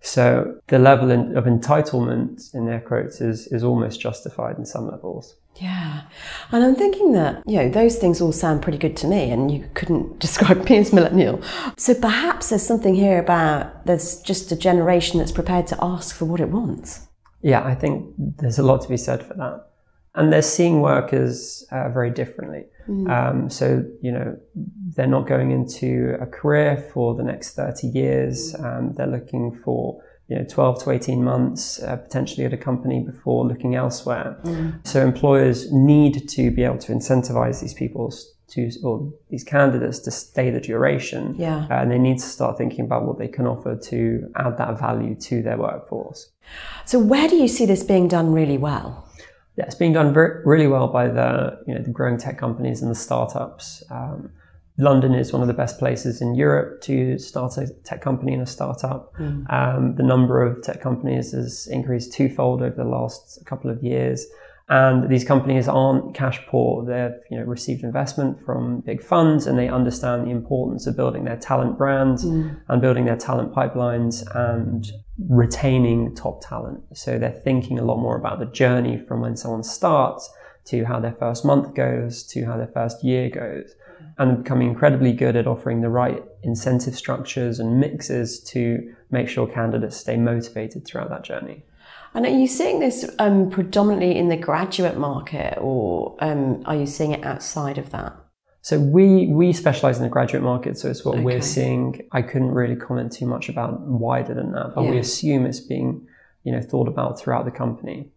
So 0.01 0.61
the 0.67 0.79
level 0.79 1.11
of 1.11 1.45
entitlement 1.45 2.55
in 2.55 2.67
their 2.67 2.81
quotes 2.81 3.21
is, 3.21 3.47
is 3.47 3.65
almost 3.65 4.01
justified 4.01 4.59
in 4.59 4.67
some 4.67 4.91
levels. 4.91 5.37
Yeah. 5.57 6.03
And 6.51 6.65
I'm 6.65 6.75
thinking 6.75 7.13
that, 7.13 7.43
you 7.47 7.57
know, 7.57 7.69
those 7.69 7.97
things 7.97 8.21
all 8.21 8.33
sound 8.33 8.63
pretty 8.63 8.79
good 8.79 8.97
to 8.99 9.07
me, 9.07 9.31
and 9.31 9.51
you 9.51 9.69
couldn't 9.75 10.19
describe 10.27 10.69
me 10.69 10.79
as 10.79 10.93
millennial. 10.93 11.41
So 11.77 11.95
perhaps 11.95 12.51
there's 12.51 12.63
something 12.63 12.95
here 12.95 13.19
about 13.19 13.87
there's 13.87 14.21
just 14.21 14.51
a 14.53 14.57
generation 14.57 15.19
that's 15.19 15.33
prepared 15.33 15.67
to 15.69 15.79
ask 15.83 16.15
for 16.17 16.25
what 16.25 16.41
it 16.41 16.49
wants. 16.49 17.07
Yeah, 17.43 17.63
I 17.63 17.75
think 17.75 18.15
there's 18.19 18.59
a 18.59 18.63
lot 18.63 18.83
to 18.83 18.89
be 18.89 18.97
said 18.97 19.23
for 19.23 19.35
that. 19.35 19.67
And 20.15 20.33
they're 20.33 20.43
seeing 20.43 20.81
workers 20.81 21.67
uh, 21.73 21.89
very 21.89 22.11
differently. 22.11 22.65
Mm. 22.89 23.11
Um, 23.11 23.51
so, 23.51 23.85
you 24.01 24.13
know, 24.13 24.39
they're 24.55 25.07
not 25.07 25.27
going 25.27 25.51
into 25.51 26.17
a 26.21 26.27
career 26.27 26.77
for 26.93 27.15
the 27.15 27.23
next 27.23 27.55
30 27.55 27.89
years. 27.89 28.55
Um, 28.55 28.93
they're 28.97 29.09
looking 29.09 29.61
for 29.65 30.03
you 30.29 30.37
know, 30.37 30.45
12 30.49 30.85
to 30.85 30.91
18 30.91 31.23
months 31.23 31.83
uh, 31.83 31.97
potentially 31.97 32.47
at 32.47 32.53
a 32.53 32.57
company 32.57 33.01
before 33.01 33.47
looking 33.47 33.75
elsewhere. 33.75 34.39
Mm. 34.45 34.87
So 34.87 35.03
employers 35.03 35.71
need 35.71 36.29
to 36.31 36.51
be 36.51 36.65
able 36.65 36.79
to 36.79 36.93
incentivize 36.93 37.61
these 37.61 37.75
people 37.75 38.13
to, 38.49 38.71
or 38.83 39.13
these 39.29 39.45
candidates 39.45 39.99
to 40.01 40.11
stay 40.11 40.51
the 40.51 40.61
duration. 40.61 41.35
Yeah. 41.39 41.67
Uh, 41.71 41.75
and 41.75 41.91
they 41.91 41.99
need 41.99 42.19
to 42.19 42.27
start 42.27 42.57
thinking 42.57 42.85
about 42.85 43.05
what 43.05 43.19
they 43.19 43.29
can 43.29 43.47
offer 43.47 43.77
to 43.77 44.33
add 44.37 44.57
that 44.59 44.79
value 44.79 45.15
to 45.17 45.43
their 45.43 45.59
workforce. 45.59 46.31
So 46.87 46.99
where 46.99 47.29
do 47.29 47.37
you 47.37 47.49
see 47.49 47.67
this 47.67 47.83
being 47.83 48.09
done 48.09 48.33
really 48.33 48.59
well? 48.59 49.09
Yeah, 49.57 49.67
it's 49.67 49.75
being 49.75 49.93
done 49.93 50.13
very, 50.13 50.43
really 50.45 50.67
well 50.67 50.89
by 50.89 51.09
the, 51.09 51.61
you 51.67 51.75
know, 51.75 51.83
the 51.83 51.91
growing 51.91 52.19
tech 52.19 52.39
companies 52.39 52.83
and 52.83 52.91
the 52.91 52.97
startups. 52.97 53.85
Um, 53.91 54.33
London 54.77 55.15
is 55.15 55.33
one 55.33 55.41
of 55.41 55.49
the 55.49 55.55
best 55.55 55.79
places 55.79 56.21
in 56.21 56.35
Europe 56.35 56.81
to 56.83 57.17
start 57.19 57.57
a 57.59 57.69
tech 57.85 58.03
company 58.03 58.33
and 58.33 58.43
a 58.43 58.47
startup. 58.47 59.15
Mm. 59.15 59.53
Um, 59.53 59.95
the 59.95 60.03
number 60.03 60.43
of 60.43 60.63
tech 60.63 60.81
companies 60.81 61.33
has 61.33 61.69
increased 61.69 62.13
twofold 62.13 62.61
over 62.61 62.75
the 62.75 62.85
last 62.85 63.39
couple 63.47 63.71
of 63.71 63.83
years. 63.85 64.27
And 64.69 65.09
these 65.09 65.25
companies 65.25 65.69
aren't 65.69 66.15
cash 66.15 66.41
poor. 66.49 66.85
They've 66.85 67.21
you 67.31 67.39
know, 67.39 67.45
received 67.45 67.85
investment 67.85 68.45
from 68.45 68.81
big 68.81 69.01
funds 69.01 69.47
and 69.47 69.59
they 69.59 69.69
understand 69.69 70.27
the 70.27 70.31
importance 70.31 70.87
of 70.89 70.97
building 70.97 71.25
their 71.25 71.37
talent 71.37 71.79
brands 71.79 72.25
mm. 72.25 72.59
and 72.67 72.81
building 72.81 73.05
their 73.05 73.17
talent 73.17 73.55
pipelines 73.55 74.25
and 74.35 74.91
retaining 75.29 76.17
top 76.17 76.41
talent. 76.41 76.83
So 76.95 77.19
they're 77.19 77.31
thinking 77.31 77.79
a 77.79 77.85
lot 77.85 77.99
more 77.99 78.17
about 78.17 78.41
the 78.41 78.47
journey 78.47 78.99
from 79.07 79.21
when 79.21 79.37
someone 79.37 79.63
starts 79.63 80.29
to 80.65 80.85
how 80.85 80.99
their 80.99 81.13
first 81.13 81.45
month 81.45 81.75
goes 81.75 82.25
to 82.25 82.47
how 82.47 82.57
their 82.57 82.71
first 82.75 83.05
year 83.05 83.29
goes 83.29 83.75
and 84.19 84.43
becoming 84.43 84.69
incredibly 84.69 85.13
good 85.13 85.37
at 85.37 85.47
offering 85.47 85.81
the 85.81 85.89
right 85.89 86.23
incentive 86.43 86.95
structures 86.95 87.59
and 87.59 87.81
mixes 87.81 88.41
to 88.45 88.95
make 89.11 89.29
sure 89.29 89.47
candidates 89.47 89.97
stay 89.97 90.17
motivated 90.17 90.87
throughout 90.87 91.11
that 91.11 91.25
journey. 91.25 91.65
And 92.15 92.27
are 92.27 92.31
you 92.31 92.47
seeing 92.47 92.79
this 92.79 93.11
um, 93.19 93.51
predominantly 93.51 94.17
in 94.17 94.29
the 94.29 94.37
graduate 94.37 94.97
market, 94.97 95.59
or 95.61 96.17
um, 96.21 96.63
are 96.65 96.77
you 96.77 96.87
seeing 96.87 97.11
it 97.11 97.25
outside 97.25 97.77
of 97.77 97.91
that? 97.91 98.15
So 98.61 98.79
we 98.79 99.27
we 99.27 99.53
specialize 99.53 99.99
in 99.99 100.05
the 100.05 100.09
graduate 100.09 100.43
market, 100.43 100.79
so 100.79 100.89
it's 100.89 101.05
what 101.05 101.17
okay. 101.17 101.25
we're 101.25 101.43
seeing. 101.43 102.09
I 102.13 102.23
couldn't 102.23 102.53
really 102.53 102.77
comment 102.77 103.13
too 103.13 103.27
much 103.27 103.49
about 103.49 103.81
wider 103.81 104.33
than 104.33 104.53
that, 104.53 104.73
but 104.75 104.85
yeah. 104.85 104.93
we 104.93 104.99
assume 104.99 105.45
it's 105.45 105.61
being 105.61 106.07
you 106.45 106.53
know 106.53 106.63
thought 106.63 106.89
about 106.89 107.19
throughout 107.19 107.45
the 107.45 107.51
company. 107.51 108.11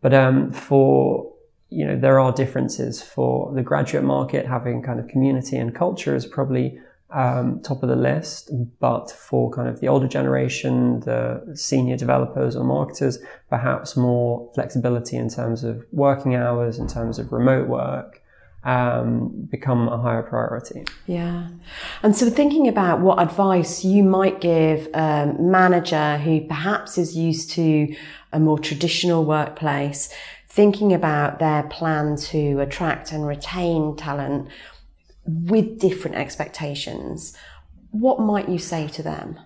But 0.00 0.14
um, 0.14 0.50
for 0.50 1.31
you 1.72 1.86
know, 1.86 1.98
there 1.98 2.20
are 2.20 2.32
differences 2.32 3.02
for 3.02 3.52
the 3.54 3.62
graduate 3.62 4.04
market. 4.04 4.46
Having 4.46 4.82
kind 4.82 5.00
of 5.00 5.08
community 5.08 5.56
and 5.56 5.74
culture 5.74 6.14
is 6.14 6.26
probably 6.26 6.78
um, 7.10 7.60
top 7.60 7.82
of 7.82 7.88
the 7.88 7.96
list, 7.96 8.50
but 8.80 9.10
for 9.10 9.50
kind 9.50 9.68
of 9.68 9.80
the 9.80 9.88
older 9.88 10.08
generation, 10.08 11.00
the 11.00 11.52
senior 11.54 11.96
developers 11.96 12.56
or 12.56 12.64
marketers, 12.64 13.18
perhaps 13.50 13.96
more 13.96 14.50
flexibility 14.54 15.16
in 15.16 15.28
terms 15.28 15.62
of 15.64 15.84
working 15.92 16.34
hours, 16.34 16.78
in 16.78 16.88
terms 16.88 17.18
of 17.18 17.32
remote 17.32 17.68
work, 17.68 18.22
um, 18.64 19.48
become 19.50 19.88
a 19.88 19.98
higher 19.98 20.22
priority. 20.22 20.84
Yeah. 21.06 21.48
And 22.02 22.16
so 22.16 22.30
thinking 22.30 22.68
about 22.68 23.00
what 23.00 23.20
advice 23.20 23.84
you 23.84 24.04
might 24.04 24.40
give 24.40 24.88
a 24.94 25.34
manager 25.38 26.18
who 26.18 26.46
perhaps 26.46 26.96
is 26.96 27.16
used 27.16 27.50
to 27.52 27.94
a 28.32 28.38
more 28.38 28.58
traditional 28.58 29.24
workplace 29.24 30.14
thinking 30.52 30.92
about 30.92 31.38
their 31.38 31.62
plan 31.62 32.14
to 32.14 32.60
attract 32.60 33.10
and 33.10 33.26
retain 33.26 33.96
talent 33.96 34.46
with 35.24 35.80
different 35.80 36.14
expectations, 36.14 37.34
what 37.90 38.20
might 38.20 38.50
you 38.50 38.58
say 38.58 38.86
to 38.86 39.02
them? 39.02 39.38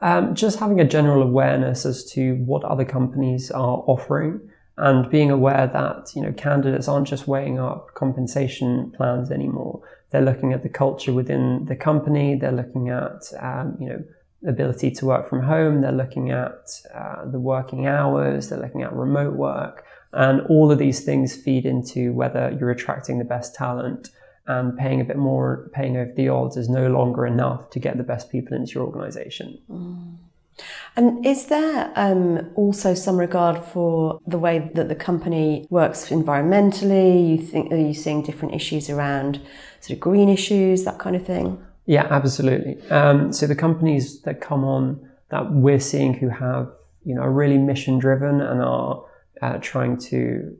Um, 0.00 0.36
just 0.36 0.60
having 0.60 0.80
a 0.80 0.84
general 0.84 1.20
awareness 1.20 1.84
as 1.84 2.04
to 2.12 2.36
what 2.36 2.62
other 2.62 2.84
companies 2.84 3.50
are 3.50 3.82
offering 3.88 4.40
and 4.76 5.10
being 5.10 5.32
aware 5.32 5.66
that 5.66 6.12
you 6.14 6.22
know 6.22 6.32
candidates 6.32 6.86
aren't 6.86 7.08
just 7.08 7.26
weighing 7.26 7.58
up 7.58 7.92
compensation 7.94 8.92
plans 8.92 9.32
anymore. 9.32 9.82
They're 10.10 10.22
looking 10.22 10.52
at 10.52 10.62
the 10.62 10.68
culture 10.68 11.12
within 11.12 11.66
the 11.66 11.76
company. 11.76 12.36
They're 12.36 12.52
looking 12.52 12.88
at 12.88 13.20
um, 13.40 13.76
you 13.80 13.88
know 13.88 14.04
ability 14.46 14.92
to 14.92 15.06
work 15.06 15.28
from 15.28 15.42
home. 15.42 15.82
They're 15.82 15.92
looking 15.92 16.30
at 16.30 16.70
uh, 16.94 17.26
the 17.30 17.40
working 17.40 17.86
hours. 17.86 18.48
They're 18.48 18.60
looking 18.60 18.82
at 18.82 18.92
remote 18.92 19.34
work. 19.34 19.84
And 20.12 20.40
all 20.48 20.72
of 20.72 20.78
these 20.78 21.04
things 21.04 21.36
feed 21.36 21.64
into 21.64 22.12
whether 22.12 22.56
you're 22.58 22.70
attracting 22.70 23.18
the 23.18 23.24
best 23.24 23.54
talent 23.54 24.10
and 24.46 24.76
paying 24.76 25.00
a 25.00 25.04
bit 25.04 25.16
more, 25.16 25.70
paying 25.72 25.96
over 25.96 26.12
the 26.12 26.28
odds 26.28 26.56
is 26.56 26.68
no 26.68 26.88
longer 26.88 27.26
enough 27.26 27.70
to 27.70 27.78
get 27.78 27.96
the 27.96 28.02
best 28.02 28.30
people 28.30 28.56
into 28.56 28.72
your 28.72 28.84
organization. 28.84 29.58
Mm. 29.70 30.16
And 30.96 31.24
is 31.24 31.46
there 31.46 31.92
um, 31.96 32.50
also 32.54 32.94
some 32.94 33.16
regard 33.16 33.58
for 33.58 34.20
the 34.26 34.38
way 34.38 34.70
that 34.74 34.88
the 34.88 34.94
company 34.94 35.66
works 35.70 36.08
environmentally? 36.10 37.30
You 37.30 37.38
think 37.38 37.72
are 37.72 37.76
you 37.76 37.94
seeing 37.94 38.22
different 38.22 38.54
issues 38.54 38.90
around 38.90 39.40
sort 39.80 39.92
of 39.92 40.00
green 40.00 40.28
issues, 40.28 40.84
that 40.84 40.98
kind 40.98 41.16
of 41.16 41.24
thing? 41.24 41.62
Yeah, 41.86 42.06
absolutely. 42.10 42.82
Um, 42.90 43.32
so 43.32 43.46
the 43.46 43.54
companies 43.54 44.22
that 44.22 44.40
come 44.40 44.64
on 44.64 45.08
that 45.30 45.52
we're 45.52 45.80
seeing 45.80 46.14
who 46.14 46.28
have 46.28 46.70
you 47.04 47.14
know 47.14 47.22
are 47.22 47.32
really 47.32 47.56
mission 47.56 47.98
driven 47.98 48.40
and 48.40 48.60
are 48.60 49.02
uh, 49.42 49.58
trying 49.58 49.96
to 49.96 50.56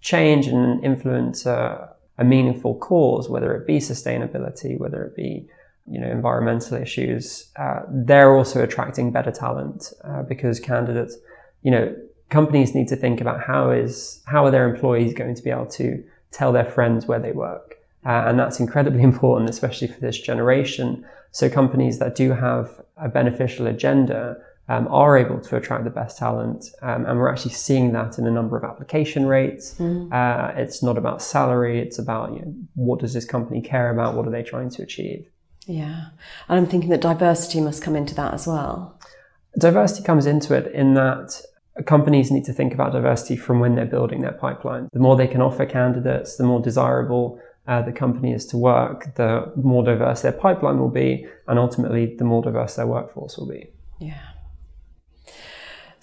change 0.00 0.46
and 0.46 0.82
influence 0.84 1.46
a 1.46 2.24
meaningful 2.24 2.74
cause, 2.76 3.28
whether 3.28 3.54
it 3.56 3.66
be 3.66 3.78
sustainability, 3.78 4.78
whether 4.78 5.02
it 5.04 5.16
be 5.16 5.48
you 5.90 5.98
know 5.98 6.08
environmental 6.08 6.76
issues, 6.76 7.50
uh, 7.56 7.80
they're 7.88 8.36
also 8.36 8.62
attracting 8.62 9.10
better 9.10 9.30
talent 9.30 9.92
uh, 10.04 10.22
because 10.22 10.60
candidates, 10.60 11.16
you 11.62 11.70
know, 11.70 11.96
companies 12.28 12.74
need 12.74 12.88
to 12.88 12.96
think 12.96 13.20
about 13.20 13.42
how 13.42 13.70
is 13.70 14.22
how 14.26 14.44
are 14.44 14.50
their 14.50 14.68
employees 14.68 15.14
going 15.14 15.34
to 15.34 15.42
be 15.42 15.50
able 15.50 15.66
to 15.66 16.04
tell 16.30 16.52
their 16.52 16.64
friends 16.64 17.06
where 17.06 17.18
they 17.18 17.32
work, 17.32 17.78
uh, 18.04 18.24
and 18.26 18.38
that's 18.38 18.60
incredibly 18.60 19.02
important, 19.12 19.48
especially 19.48 19.88
for 19.88 20.00
this 20.00 20.18
generation. 20.18 21.04
So 21.32 21.48
companies 21.48 21.98
that 22.00 22.14
do 22.14 22.32
have 22.32 22.82
a 22.98 23.08
beneficial 23.08 23.66
agenda 23.66 24.36
um, 24.70 24.86
are 24.88 25.18
able 25.18 25.40
to 25.40 25.56
attract 25.56 25.82
the 25.82 25.90
best 25.90 26.16
talent. 26.16 26.70
Um, 26.80 27.04
and 27.04 27.18
we're 27.18 27.28
actually 27.28 27.54
seeing 27.54 27.92
that 27.92 28.18
in 28.18 28.24
the 28.24 28.30
number 28.30 28.56
of 28.56 28.62
application 28.62 29.26
rates. 29.26 29.74
Mm. 29.74 30.12
Uh, 30.12 30.52
it's 30.56 30.80
not 30.80 30.96
about 30.96 31.20
salary, 31.20 31.80
it's 31.80 31.98
about 31.98 32.32
you 32.32 32.38
know, 32.38 32.54
what 32.76 33.00
does 33.00 33.12
this 33.12 33.24
company 33.24 33.60
care 33.60 33.90
about? 33.90 34.14
What 34.14 34.28
are 34.28 34.30
they 34.30 34.44
trying 34.44 34.70
to 34.70 34.82
achieve? 34.82 35.28
Yeah. 35.66 36.06
And 36.48 36.58
I'm 36.58 36.66
thinking 36.66 36.88
that 36.90 37.00
diversity 37.00 37.60
must 37.60 37.82
come 37.82 37.96
into 37.96 38.14
that 38.14 38.32
as 38.32 38.46
well. 38.46 38.96
Diversity 39.58 40.04
comes 40.04 40.24
into 40.24 40.54
it 40.54 40.72
in 40.72 40.94
that 40.94 41.42
companies 41.84 42.30
need 42.30 42.44
to 42.44 42.52
think 42.52 42.72
about 42.72 42.92
diversity 42.92 43.36
from 43.36 43.58
when 43.58 43.74
they're 43.74 43.86
building 43.86 44.20
their 44.20 44.32
pipeline. 44.32 44.88
The 44.92 45.00
more 45.00 45.16
they 45.16 45.26
can 45.26 45.42
offer 45.42 45.66
candidates, 45.66 46.36
the 46.36 46.44
more 46.44 46.62
desirable 46.62 47.40
uh, 47.66 47.82
the 47.82 47.92
company 47.92 48.32
is 48.32 48.46
to 48.46 48.56
work, 48.56 49.16
the 49.16 49.52
more 49.56 49.82
diverse 49.82 50.22
their 50.22 50.32
pipeline 50.32 50.78
will 50.78 50.90
be, 50.90 51.26
and 51.48 51.58
ultimately, 51.58 52.14
the 52.16 52.24
more 52.24 52.42
diverse 52.42 52.76
their 52.76 52.86
workforce 52.86 53.36
will 53.36 53.48
be. 53.48 53.70
Yeah. 53.98 54.29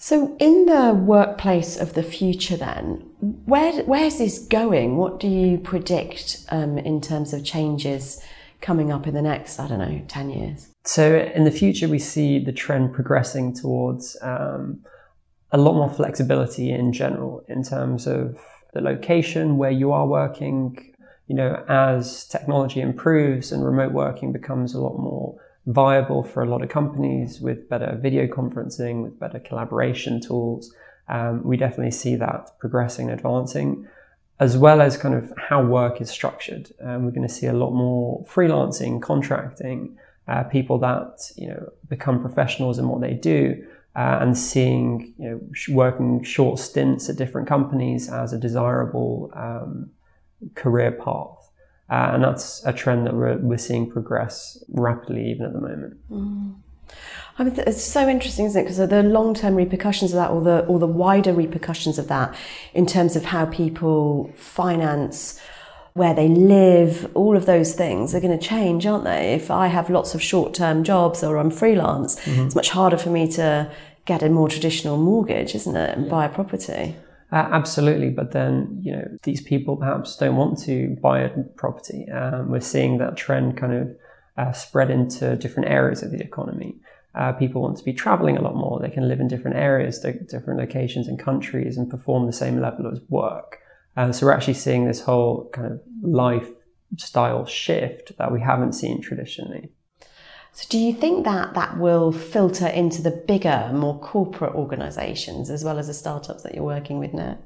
So, 0.00 0.36
in 0.38 0.66
the 0.66 0.94
workplace 0.94 1.76
of 1.76 1.94
the 1.94 2.04
future, 2.04 2.56
then, 2.56 3.10
where 3.46 3.82
where's 3.82 4.18
this 4.18 4.38
going? 4.38 4.96
What 4.96 5.18
do 5.18 5.26
you 5.26 5.58
predict 5.58 6.46
um, 6.50 6.78
in 6.78 7.00
terms 7.00 7.32
of 7.32 7.44
changes 7.44 8.22
coming 8.60 8.92
up 8.92 9.08
in 9.08 9.14
the 9.14 9.22
next, 9.22 9.58
I 9.58 9.66
don't 9.66 9.80
know, 9.80 10.00
ten 10.06 10.30
years? 10.30 10.68
So, 10.84 11.16
in 11.34 11.42
the 11.42 11.50
future, 11.50 11.88
we 11.88 11.98
see 11.98 12.38
the 12.38 12.52
trend 12.52 12.94
progressing 12.94 13.54
towards 13.54 14.16
um, 14.22 14.84
a 15.50 15.58
lot 15.58 15.74
more 15.74 15.90
flexibility 15.90 16.70
in 16.70 16.92
general 16.92 17.42
in 17.48 17.64
terms 17.64 18.06
of 18.06 18.38
the 18.74 18.80
location 18.80 19.58
where 19.58 19.72
you 19.72 19.90
are 19.90 20.06
working. 20.06 20.94
You 21.26 21.34
know, 21.34 21.64
as 21.68 22.24
technology 22.24 22.80
improves 22.80 23.50
and 23.50 23.64
remote 23.64 23.92
working 23.92 24.32
becomes 24.32 24.74
a 24.74 24.80
lot 24.80 24.96
more 24.96 25.38
viable 25.68 26.24
for 26.24 26.42
a 26.42 26.46
lot 26.46 26.62
of 26.62 26.68
companies 26.70 27.40
with 27.40 27.68
better 27.68 27.96
video 28.00 28.26
conferencing, 28.26 29.02
with 29.02 29.18
better 29.20 29.38
collaboration 29.38 30.20
tools. 30.20 30.74
Um, 31.08 31.42
we 31.44 31.56
definitely 31.56 31.92
see 31.92 32.16
that 32.16 32.58
progressing 32.58 33.10
and 33.10 33.18
advancing. 33.18 33.86
as 34.40 34.56
well 34.56 34.80
as 34.80 34.96
kind 34.96 35.14
of 35.14 35.32
how 35.48 35.60
work 35.64 36.00
is 36.00 36.10
structured. 36.10 36.70
Um, 36.80 37.04
we're 37.04 37.16
going 37.18 37.26
to 37.26 37.34
see 37.40 37.46
a 37.46 37.52
lot 37.52 37.72
more 37.72 38.24
freelancing, 38.24 39.02
contracting, 39.02 39.98
uh, 40.28 40.44
people 40.44 40.78
that 40.78 41.32
you 41.36 41.48
know 41.48 41.72
become 41.88 42.20
professionals 42.20 42.78
in 42.78 42.88
what 42.88 43.00
they 43.00 43.14
do, 43.14 43.66
uh, 43.96 44.18
and 44.20 44.36
seeing 44.38 45.14
you 45.18 45.28
know 45.30 45.40
working 45.70 46.22
short 46.22 46.58
stints 46.58 47.08
at 47.08 47.16
different 47.16 47.48
companies 47.48 48.08
as 48.08 48.32
a 48.32 48.38
desirable 48.38 49.30
um, 49.34 49.90
career 50.54 50.92
path. 50.92 51.37
Uh, 51.90 52.10
and 52.12 52.22
that's 52.22 52.64
a 52.66 52.72
trend 52.72 53.06
that 53.06 53.14
we're, 53.14 53.38
we're 53.38 53.58
seeing 53.58 53.90
progress 53.90 54.62
rapidly 54.68 55.30
even 55.30 55.46
at 55.46 55.52
the 55.52 55.60
moment. 55.60 55.96
Mm. 56.10 56.54
I 57.38 57.44
mean, 57.44 57.54
it's 57.66 57.84
so 57.84 58.08
interesting, 58.08 58.46
isn't 58.46 58.60
it? 58.60 58.64
Because 58.64 58.88
the 58.88 59.02
long-term 59.02 59.54
repercussions 59.54 60.12
of 60.12 60.16
that, 60.16 60.30
or 60.30 60.42
the 60.42 60.66
or 60.66 60.78
the 60.78 60.88
wider 60.88 61.32
repercussions 61.32 61.98
of 61.98 62.08
that, 62.08 62.34
in 62.74 62.84
terms 62.84 63.14
of 63.14 63.26
how 63.26 63.46
people 63.46 64.32
finance 64.34 65.40
where 65.94 66.14
they 66.14 66.28
live, 66.28 67.10
all 67.14 67.36
of 67.36 67.46
those 67.46 67.74
things 67.74 68.14
are 68.14 68.20
going 68.20 68.36
to 68.36 68.44
change, 68.44 68.86
aren't 68.86 69.04
they? 69.04 69.34
If 69.34 69.50
I 69.50 69.68
have 69.68 69.88
lots 69.88 70.14
of 70.14 70.22
short-term 70.22 70.84
jobs 70.84 71.22
or 71.22 71.36
I'm 71.36 71.50
freelance, 71.50 72.18
mm-hmm. 72.20 72.46
it's 72.46 72.54
much 72.54 72.70
harder 72.70 72.96
for 72.96 73.10
me 73.10 73.30
to 73.32 73.70
get 74.04 74.22
a 74.22 74.28
more 74.28 74.48
traditional 74.48 74.96
mortgage, 74.96 75.54
isn't 75.54 75.76
it, 75.76 75.96
and 75.96 76.06
yeah. 76.06 76.10
buy 76.10 76.24
a 76.24 76.28
property. 76.28 76.96
Uh, 77.30 77.46
absolutely, 77.52 78.08
but 78.08 78.32
then 78.32 78.80
you 78.82 78.92
know 78.92 79.06
these 79.22 79.42
people 79.42 79.76
perhaps 79.76 80.16
don't 80.16 80.36
want 80.36 80.58
to 80.58 80.96
buy 81.02 81.20
a 81.20 81.30
property. 81.56 82.08
Um, 82.08 82.50
we're 82.50 82.60
seeing 82.60 82.98
that 82.98 83.16
trend 83.16 83.56
kind 83.58 83.74
of 83.74 83.96
uh, 84.38 84.52
spread 84.52 84.90
into 84.90 85.36
different 85.36 85.68
areas 85.68 86.02
of 86.02 86.10
the 86.10 86.20
economy. 86.20 86.76
Uh, 87.14 87.32
people 87.32 87.60
want 87.60 87.76
to 87.76 87.84
be 87.84 87.92
traveling 87.92 88.36
a 88.36 88.40
lot 88.40 88.54
more. 88.54 88.78
They 88.80 88.90
can 88.90 89.08
live 89.08 89.20
in 89.20 89.28
different 89.28 89.56
areas, 89.56 89.98
different 89.98 90.58
locations 90.60 91.08
and 91.08 91.18
countries, 91.18 91.76
and 91.76 91.90
perform 91.90 92.26
the 92.26 92.32
same 92.32 92.60
level 92.60 92.86
of 92.86 93.02
work. 93.08 93.58
And 93.96 94.14
so 94.14 94.26
we're 94.26 94.32
actually 94.32 94.54
seeing 94.54 94.86
this 94.86 95.00
whole 95.00 95.50
kind 95.52 95.72
of 95.72 95.80
lifestyle 96.00 97.44
shift 97.44 98.16
that 98.16 98.32
we 98.32 98.40
haven't 98.40 98.72
seen 98.74 99.02
traditionally. 99.02 99.72
So, 100.58 100.66
do 100.70 100.78
you 100.78 100.92
think 100.92 101.24
that 101.24 101.54
that 101.54 101.78
will 101.78 102.10
filter 102.10 102.66
into 102.66 103.00
the 103.00 103.12
bigger, 103.12 103.70
more 103.72 103.96
corporate 104.00 104.56
organisations 104.56 105.50
as 105.50 105.62
well 105.62 105.78
as 105.78 105.86
the 105.86 105.94
startups 105.94 106.42
that 106.42 106.52
you're 106.52 106.64
working 106.64 106.98
with 106.98 107.14
now? 107.14 107.38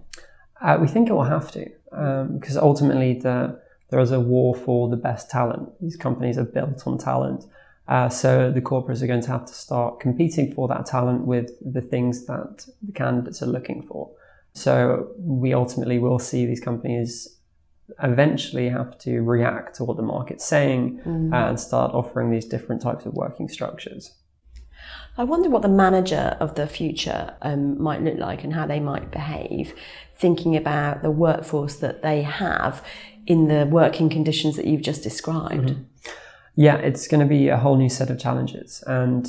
Uh, 0.63 0.79
we 0.81 0.89
think 0.89 1.11
it 1.11 1.13
will 1.13 1.25
have 1.25 1.53
to, 1.53 1.71
um, 1.93 2.39
because 2.39 2.57
ultimately 2.57 3.13
the, 3.21 3.61
there 3.91 4.01
is 4.01 4.13
a 4.13 4.19
war 4.19 4.55
for 4.55 4.89
the 4.89 4.97
best 4.97 5.29
talent. 5.29 5.71
These 5.79 5.97
companies 5.97 6.39
are 6.39 6.45
built 6.45 6.87
on 6.87 6.97
talent. 6.97 7.45
Uh, 7.87 8.09
so 8.09 8.51
the 8.51 8.63
corporates 8.63 9.03
are 9.03 9.07
going 9.07 9.21
to 9.21 9.31
have 9.31 9.45
to 9.45 9.53
start 9.53 10.01
competing 10.01 10.55
for 10.55 10.67
that 10.69 10.87
talent 10.87 11.27
with 11.27 11.51
the 11.61 11.83
things 11.83 12.25
that 12.25 12.65
the 12.81 12.93
candidates 12.93 13.43
are 13.43 13.47
looking 13.47 13.83
for. 13.83 14.11
So 14.55 15.09
we 15.19 15.53
ultimately 15.53 15.99
will 15.99 16.19
see 16.19 16.47
these 16.47 16.61
companies 16.61 17.29
eventually 18.03 18.69
have 18.69 18.99
to 18.99 19.21
react 19.23 19.77
to 19.77 19.85
what 19.85 19.97
the 19.97 20.03
market's 20.03 20.45
saying 20.45 21.01
mm. 21.05 21.35
and 21.35 21.59
start 21.59 21.93
offering 21.95 22.31
these 22.31 22.45
different 22.45 22.81
types 22.83 23.07
of 23.07 23.15
working 23.15 23.49
structures. 23.49 24.13
I 25.17 25.25
wonder 25.25 25.51
what 25.51 25.63
the 25.63 25.69
manager 25.69 26.37
of 26.41 26.55
the 26.55 26.67
future 26.67 27.35
um, 27.43 27.81
might 27.81 28.03
look 28.03 28.19
like 28.19 28.45
and 28.45 28.55
how 28.55 28.67
they 28.67 28.81
might 28.81 29.11
behave, 29.11 29.75
thinking 30.17 30.57
about 30.57 31.03
the 31.03 31.11
workforce 31.11 31.77
that 31.77 32.03
they 32.03 32.23
have 32.23 32.85
in 33.27 33.49
the 33.49 33.67
working 33.67 34.09
conditions 34.09 34.57
that 34.57 34.67
you've 34.67 34.83
just 34.83 35.03
described. 35.03 35.71
Mm-hmm. 35.71 35.83
Yeah, 36.57 36.77
it's 36.77 37.07
going 37.09 37.21
to 37.21 37.27
be 37.27 37.49
a 37.49 37.59
whole 37.59 37.77
new 37.77 37.89
set 37.89 38.11
of 38.11 38.19
challenges. 38.19 38.83
And 38.87 39.29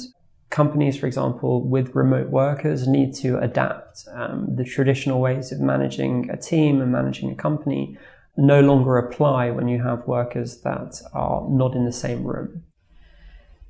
companies, 0.49 0.97
for 0.97 1.07
example, 1.07 1.61
with 1.61 1.95
remote 1.95 2.29
workers 2.29 2.87
need 2.87 3.13
to 3.15 3.39
adapt. 3.39 4.05
Um, 4.13 4.55
the 4.55 4.63
traditional 4.63 5.19
ways 5.19 5.51
of 5.51 5.59
managing 5.59 6.29
a 6.29 6.37
team 6.37 6.81
and 6.81 6.91
managing 6.91 7.31
a 7.31 7.35
company 7.35 7.97
no 8.35 8.61
longer 8.61 8.97
apply 8.97 9.51
when 9.51 9.67
you 9.67 9.81
have 9.83 10.07
workers 10.07 10.61
that 10.61 11.01
are 11.13 11.47
not 11.49 11.75
in 11.75 11.85
the 11.85 11.91
same 11.91 12.23
room. 12.23 12.63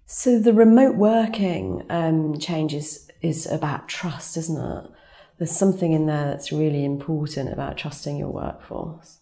So 0.05 0.39
the 0.39 0.53
remote 0.53 0.95
working 0.95 1.83
um, 1.89 2.37
change 2.37 2.73
is, 2.73 3.09
is 3.21 3.45
about 3.45 3.87
trust, 3.87 4.37
isn't 4.37 4.57
it? 4.59 4.91
There's 5.37 5.51
something 5.51 5.91
in 5.91 6.05
there 6.05 6.25
that's 6.25 6.51
really 6.51 6.85
important 6.85 7.51
about 7.51 7.77
trusting 7.77 8.17
your 8.17 8.29
workforce. 8.29 9.19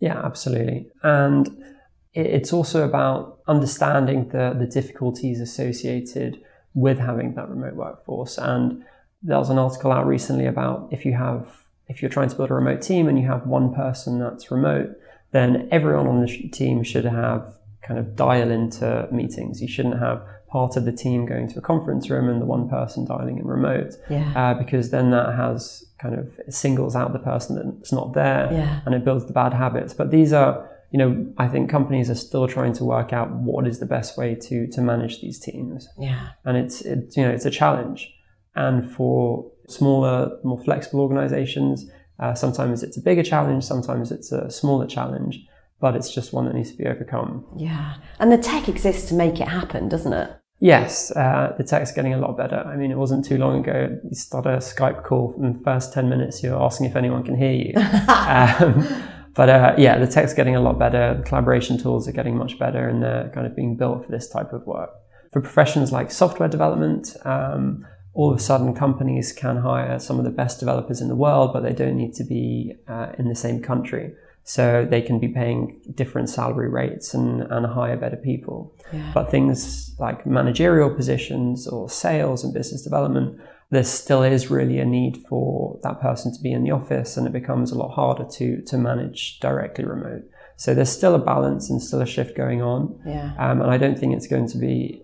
Yeah, 0.00 0.20
absolutely. 0.24 0.88
And 1.02 1.64
it's 2.12 2.52
also 2.52 2.84
about 2.84 3.38
understanding 3.46 4.28
the, 4.28 4.54
the 4.58 4.66
difficulties 4.66 5.40
associated 5.40 6.42
with 6.74 6.98
having 6.98 7.34
that 7.34 7.48
remote 7.48 7.74
workforce. 7.74 8.36
And 8.36 8.84
there 9.22 9.38
was 9.38 9.50
an 9.50 9.58
article 9.58 9.92
out 9.92 10.06
recently 10.06 10.46
about 10.46 10.88
if 10.90 11.04
you 11.04 11.14
have 11.14 11.61
if 11.88 12.00
you're 12.00 12.10
trying 12.10 12.28
to 12.28 12.36
build 12.36 12.50
a 12.50 12.54
remote 12.54 12.82
team 12.82 13.08
and 13.08 13.18
you 13.18 13.26
have 13.26 13.46
one 13.46 13.74
person 13.74 14.18
that's 14.18 14.50
remote, 14.50 14.96
then 15.32 15.68
everyone 15.70 16.06
on 16.06 16.24
the 16.24 16.48
team 16.48 16.82
should 16.82 17.04
have 17.04 17.54
kind 17.82 17.98
of 17.98 18.14
dial 18.14 18.50
into 18.50 19.08
meetings. 19.10 19.60
You 19.60 19.68
shouldn't 19.68 19.98
have 19.98 20.22
part 20.52 20.76
of 20.76 20.84
the 20.84 20.92
team 20.92 21.24
going 21.24 21.48
to 21.48 21.58
a 21.58 21.62
conference 21.62 22.10
room 22.10 22.28
and 22.28 22.40
the 22.40 22.44
one 22.46 22.68
person 22.68 23.06
dialing 23.06 23.38
in 23.38 23.46
remote, 23.46 23.94
yeah. 24.10 24.32
uh, 24.36 24.54
because 24.54 24.90
then 24.90 25.10
that 25.10 25.34
has 25.34 25.84
kind 25.98 26.14
of 26.14 26.28
singles 26.54 26.94
out 26.94 27.12
the 27.14 27.18
person 27.18 27.74
that's 27.78 27.92
not 27.92 28.12
there, 28.12 28.48
yeah. 28.52 28.80
and 28.84 28.94
it 28.94 29.02
builds 29.04 29.24
the 29.26 29.32
bad 29.32 29.54
habits. 29.54 29.94
But 29.94 30.10
these 30.10 30.32
are, 30.32 30.68
you 30.90 30.98
know, 30.98 31.26
I 31.38 31.48
think 31.48 31.70
companies 31.70 32.10
are 32.10 32.14
still 32.14 32.46
trying 32.46 32.74
to 32.74 32.84
work 32.84 33.14
out 33.14 33.30
what 33.30 33.66
is 33.66 33.78
the 33.78 33.86
best 33.86 34.18
way 34.18 34.34
to 34.34 34.66
to 34.66 34.80
manage 34.82 35.22
these 35.22 35.40
teams. 35.40 35.88
Yeah, 35.98 36.28
and 36.44 36.56
it's 36.58 36.82
it's 36.82 37.16
you 37.16 37.22
know 37.24 37.30
it's 37.30 37.46
a 37.46 37.50
challenge, 37.50 38.12
and 38.54 38.88
for 38.92 39.50
smaller, 39.68 40.38
more 40.44 40.62
flexible 40.62 41.00
organizations. 41.00 41.90
Uh, 42.18 42.34
sometimes 42.34 42.82
it's 42.82 42.96
a 42.96 43.00
bigger 43.00 43.22
challenge, 43.22 43.64
sometimes 43.64 44.12
it's 44.12 44.32
a 44.32 44.50
smaller 44.50 44.86
challenge, 44.86 45.44
but 45.80 45.96
it's 45.96 46.14
just 46.14 46.32
one 46.32 46.44
that 46.46 46.54
needs 46.54 46.70
to 46.70 46.76
be 46.76 46.86
overcome. 46.86 47.44
Yeah. 47.56 47.96
And 48.20 48.30
the 48.30 48.38
tech 48.38 48.68
exists 48.68 49.08
to 49.08 49.14
make 49.14 49.40
it 49.40 49.48
happen, 49.48 49.88
doesn't 49.88 50.12
it? 50.12 50.30
Yes, 50.60 51.10
uh, 51.16 51.54
the 51.58 51.64
tech's 51.64 51.90
getting 51.90 52.14
a 52.14 52.18
lot 52.18 52.36
better. 52.36 52.58
I 52.58 52.76
mean, 52.76 52.92
it 52.92 52.96
wasn't 52.96 53.24
too 53.24 53.36
long 53.36 53.58
ago, 53.58 53.98
you 54.08 54.14
start 54.14 54.46
a 54.46 54.58
Skype 54.58 55.02
call, 55.02 55.34
in 55.36 55.54
the 55.54 55.64
first 55.64 55.92
10 55.92 56.08
minutes, 56.08 56.40
you're 56.40 56.62
asking 56.62 56.86
if 56.86 56.94
anyone 56.94 57.24
can 57.24 57.36
hear 57.36 57.50
you. 57.50 57.74
um, 58.08 58.86
but 59.34 59.48
uh, 59.48 59.74
yeah, 59.78 59.98
the 59.98 60.06
tech's 60.06 60.34
getting 60.34 60.54
a 60.54 60.60
lot 60.60 60.78
better. 60.78 61.14
The 61.18 61.22
collaboration 61.24 61.78
tools 61.78 62.06
are 62.06 62.12
getting 62.12 62.36
much 62.36 62.58
better, 62.58 62.88
and 62.88 63.02
they're 63.02 63.30
kind 63.34 63.46
of 63.46 63.56
being 63.56 63.76
built 63.76 64.04
for 64.04 64.12
this 64.12 64.28
type 64.28 64.52
of 64.52 64.66
work. 64.66 64.90
For 65.32 65.40
professions 65.40 65.90
like 65.90 66.10
software 66.10 66.48
development, 66.48 67.16
um, 67.24 67.86
all 68.14 68.30
of 68.30 68.36
a 68.36 68.40
sudden 68.40 68.74
companies 68.74 69.32
can 69.32 69.56
hire 69.56 69.98
some 69.98 70.18
of 70.18 70.24
the 70.24 70.30
best 70.30 70.60
developers 70.60 71.00
in 71.00 71.08
the 71.08 71.16
world, 71.16 71.52
but 71.52 71.62
they 71.62 71.72
don't 71.72 71.96
need 71.96 72.14
to 72.14 72.24
be 72.24 72.74
uh, 72.86 73.12
in 73.18 73.28
the 73.28 73.34
same 73.34 73.62
country. 73.62 74.12
So 74.44 74.86
they 74.88 75.00
can 75.00 75.18
be 75.18 75.28
paying 75.28 75.80
different 75.94 76.28
salary 76.28 76.68
rates 76.68 77.14
and, 77.14 77.42
and 77.42 77.64
hire 77.64 77.96
better 77.96 78.16
people. 78.16 78.74
Yeah. 78.92 79.12
But 79.14 79.30
things 79.30 79.94
like 79.98 80.26
managerial 80.26 80.90
positions 80.90 81.68
or 81.68 81.88
sales 81.88 82.42
and 82.42 82.52
business 82.52 82.82
development, 82.82 83.40
there 83.70 83.84
still 83.84 84.22
is 84.22 84.50
really 84.50 84.78
a 84.78 84.84
need 84.84 85.24
for 85.28 85.78
that 85.84 86.00
person 86.00 86.34
to 86.34 86.42
be 86.42 86.52
in 86.52 86.64
the 86.64 86.72
office 86.72 87.16
and 87.16 87.26
it 87.26 87.32
becomes 87.32 87.70
a 87.70 87.78
lot 87.78 87.94
harder 87.94 88.26
to, 88.32 88.60
to 88.62 88.76
manage 88.76 89.38
directly 89.38 89.84
remote. 89.84 90.24
So 90.56 90.74
there's 90.74 90.90
still 90.90 91.14
a 91.14 91.18
balance 91.18 91.70
and 91.70 91.80
still 91.80 92.02
a 92.02 92.06
shift 92.06 92.36
going 92.36 92.62
on. 92.62 93.00
Yeah. 93.06 93.34
Um, 93.38 93.62
and 93.62 93.70
I 93.70 93.78
don't 93.78 93.98
think 93.98 94.14
it's 94.14 94.26
going 94.26 94.48
to 94.48 94.58
be 94.58 95.02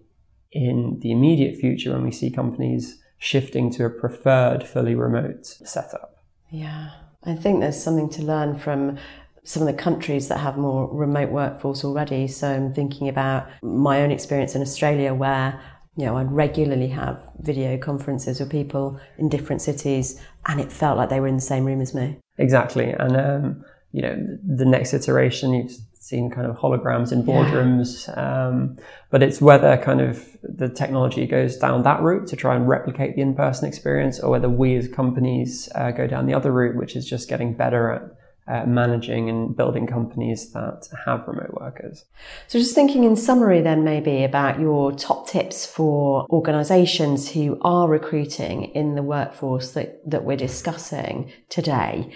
in 0.53 0.99
the 1.01 1.13
immediate 1.13 1.57
future 1.57 1.93
when 1.93 2.05
we 2.05 2.11
see 2.11 2.31
companies 2.31 2.99
shifting 3.19 3.71
to 3.71 3.85
a 3.85 3.91
preferred 3.91 4.65
fully 4.67 4.95
remote 4.95 5.45
setup. 5.47 6.23
Yeah, 6.51 6.91
I 7.25 7.35
think 7.35 7.61
there's 7.61 7.83
something 7.83 8.09
to 8.11 8.23
learn 8.23 8.59
from 8.59 8.99
some 9.45 9.63
of 9.63 9.67
the 9.67 9.83
countries 9.83 10.29
that 10.29 10.39
have 10.39 10.57
more 10.57 10.89
remote 10.95 11.31
workforce 11.31 11.85
already. 11.85 12.29
So 12.29 12.49
I'm 12.49 12.73
thinking 12.73 13.09
about 13.09 13.49
my 13.63 14.03
own 14.03 14.11
experience 14.11 14.55
in 14.55 14.63
Australia 14.63 15.15
where 15.15 15.61
you 15.99 16.07
know, 16.07 16.17
I'd 16.17 16.31
regularly 16.31 16.87
have 16.89 17.21
video 17.41 17.77
conferences 17.77 18.39
with 18.39 18.53
people 18.53 19.01
in 19.19 19.29
different 19.29 19.61
cities, 19.61 20.21
and 20.47 20.61
it 20.61 20.71
felt 20.71 20.97
like 20.97 21.09
they 21.09 21.19
were 21.19 21.27
in 21.27 21.35
the 21.35 21.43
same 21.43 21.65
room 21.65 21.81
as 21.81 21.93
me. 21.93 22.19
Exactly, 22.39 22.91
and 22.93 23.17
um, 23.17 23.65
you 23.93 24.03
know, 24.03 24.39
the 24.45 24.65
next 24.65 24.93
iteration, 24.93 25.55
you've 25.55 25.77
seen 25.95 26.31
kind 26.31 26.47
of 26.47 26.57
holograms 26.57 27.13
in 27.13 27.23
boardrooms. 27.23 28.09
Um, 28.17 28.79
but 29.11 29.23
it's 29.23 29.41
whether 29.41 29.77
kind 29.77 30.01
of 30.01 30.27
the 30.43 30.69
technology 30.69 31.27
goes 31.27 31.57
down 31.57 31.83
that 31.83 32.01
route 32.01 32.27
to 32.29 32.37
try 32.37 32.57
and 32.57 32.69
replicate 32.69 33.15
the 33.15 33.23
in-person 33.23 33.69
experience, 33.69 34.19
or 34.21 34.31
whether 34.31 34.49
we 34.49 34.77
as 34.77 34.89
companies 34.89 35.69
uh, 35.75 35.91
go 35.91 36.07
down 36.07 36.27
the 36.27 36.35
other 36.35 36.53
route, 36.53 36.77
which 36.77 36.97
is 36.97 37.07
just 37.07 37.29
getting 37.29 37.55
better 37.55 37.91
at 37.91 38.03
uh, 38.49 38.65
managing 38.65 39.29
and 39.29 39.55
building 39.55 39.87
companies 39.87 40.53
that 40.53 40.89
have 41.05 41.29
remote 41.29 41.53
workers. 41.61 42.07
So, 42.47 42.59
just 42.59 42.75
thinking 42.75 43.05
in 43.05 43.15
summary, 43.15 43.61
then 43.61 43.85
maybe 43.85 44.25
about 44.25 44.59
your 44.59 44.93
top 44.93 45.29
tips 45.29 45.67
for 45.67 46.27
organisations 46.31 47.31
who 47.31 47.59
are 47.61 47.87
recruiting 47.87 48.65
in 48.75 48.95
the 48.95 49.03
workforce 49.03 49.73
that, 49.73 50.01
that 50.11 50.25
we're 50.25 50.39
discussing 50.39 51.31
today. 51.51 52.11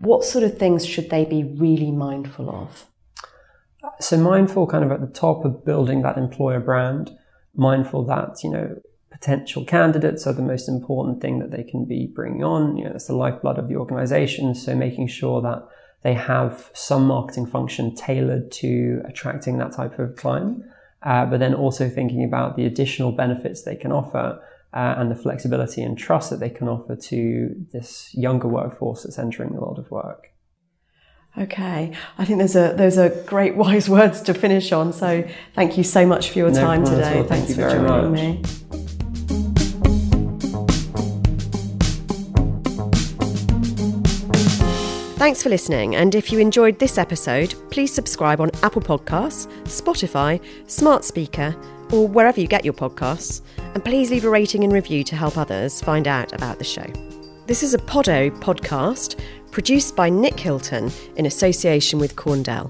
What 0.00 0.24
sort 0.24 0.44
of 0.44 0.58
things 0.58 0.86
should 0.86 1.10
they 1.10 1.24
be 1.24 1.44
really 1.44 1.90
mindful 1.90 2.50
of? 2.50 2.86
So 4.00 4.16
mindful 4.16 4.66
kind 4.66 4.84
of 4.84 4.92
at 4.92 5.00
the 5.00 5.06
top 5.06 5.44
of 5.44 5.64
building 5.64 6.02
that 6.02 6.16
employer 6.16 6.60
brand, 6.60 7.16
mindful 7.54 8.04
that, 8.06 8.42
you 8.44 8.50
know, 8.50 8.76
potential 9.10 9.64
candidates 9.64 10.26
are 10.26 10.32
the 10.32 10.42
most 10.42 10.68
important 10.68 11.20
thing 11.20 11.40
that 11.40 11.50
they 11.50 11.64
can 11.64 11.84
be 11.84 12.06
bringing 12.06 12.44
on. 12.44 12.76
You 12.76 12.84
know, 12.84 12.92
it's 12.94 13.06
the 13.06 13.16
lifeblood 13.16 13.58
of 13.58 13.68
the 13.68 13.76
organization. 13.76 14.54
So 14.54 14.76
making 14.76 15.08
sure 15.08 15.42
that 15.42 15.66
they 16.02 16.14
have 16.14 16.70
some 16.74 17.06
marketing 17.06 17.46
function 17.46 17.94
tailored 17.94 18.52
to 18.52 19.02
attracting 19.04 19.58
that 19.58 19.72
type 19.72 19.98
of 19.98 20.14
client, 20.14 20.62
uh, 21.02 21.26
but 21.26 21.40
then 21.40 21.54
also 21.54 21.88
thinking 21.88 22.22
about 22.22 22.56
the 22.56 22.66
additional 22.66 23.10
benefits 23.10 23.62
they 23.62 23.74
can 23.74 23.90
offer 23.90 24.40
uh, 24.72 24.94
and 24.98 25.10
the 25.10 25.16
flexibility 25.16 25.82
and 25.82 25.96
trust 25.96 26.30
that 26.30 26.40
they 26.40 26.50
can 26.50 26.68
offer 26.68 26.94
to 26.94 27.66
this 27.72 28.10
younger 28.14 28.48
workforce 28.48 29.04
that's 29.04 29.18
entering 29.18 29.50
the 29.50 29.60
world 29.60 29.78
of 29.78 29.90
work. 29.90 30.28
Okay, 31.36 31.92
I 32.16 32.24
think 32.24 32.38
there's 32.38 32.56
a 32.56 32.74
those 32.76 32.98
are 32.98 33.10
great 33.24 33.54
wise 33.64 33.88
words 33.88 34.20
to 34.22 34.34
finish 34.34 34.72
on. 34.72 34.92
So 34.92 35.26
thank 35.54 35.78
you 35.78 35.84
so 35.84 36.06
much 36.06 36.30
for 36.30 36.38
your 36.38 36.50
no 36.50 36.60
time 36.60 36.84
today. 36.84 37.24
Thanks 37.28 37.54
for 37.54 37.68
joining 37.70 38.12
much. 38.12 38.12
me. 38.12 38.42
Thanks 45.18 45.42
for 45.42 45.48
listening, 45.48 45.96
and 45.96 46.14
if 46.14 46.32
you 46.32 46.38
enjoyed 46.38 46.78
this 46.78 46.96
episode, 46.96 47.54
please 47.70 47.92
subscribe 47.92 48.40
on 48.40 48.50
Apple 48.62 48.80
Podcasts, 48.80 49.46
Spotify, 49.64 50.40
Smart 50.70 51.04
Speaker, 51.04 51.54
or 51.92 52.06
wherever 52.06 52.40
you 52.40 52.46
get 52.46 52.64
your 52.64 52.74
podcasts, 52.74 53.42
and 53.74 53.84
please 53.84 54.10
leave 54.10 54.24
a 54.24 54.30
rating 54.30 54.64
and 54.64 54.72
review 54.72 55.04
to 55.04 55.16
help 55.16 55.36
others 55.36 55.80
find 55.80 56.06
out 56.06 56.32
about 56.32 56.58
the 56.58 56.64
show. 56.64 56.86
This 57.46 57.62
is 57.62 57.74
a 57.74 57.78
Podot 57.78 58.38
podcast 58.40 59.18
produced 59.50 59.96
by 59.96 60.10
Nick 60.10 60.38
Hilton 60.38 60.90
in 61.16 61.26
association 61.26 61.98
with 61.98 62.16
Corndell. 62.16 62.68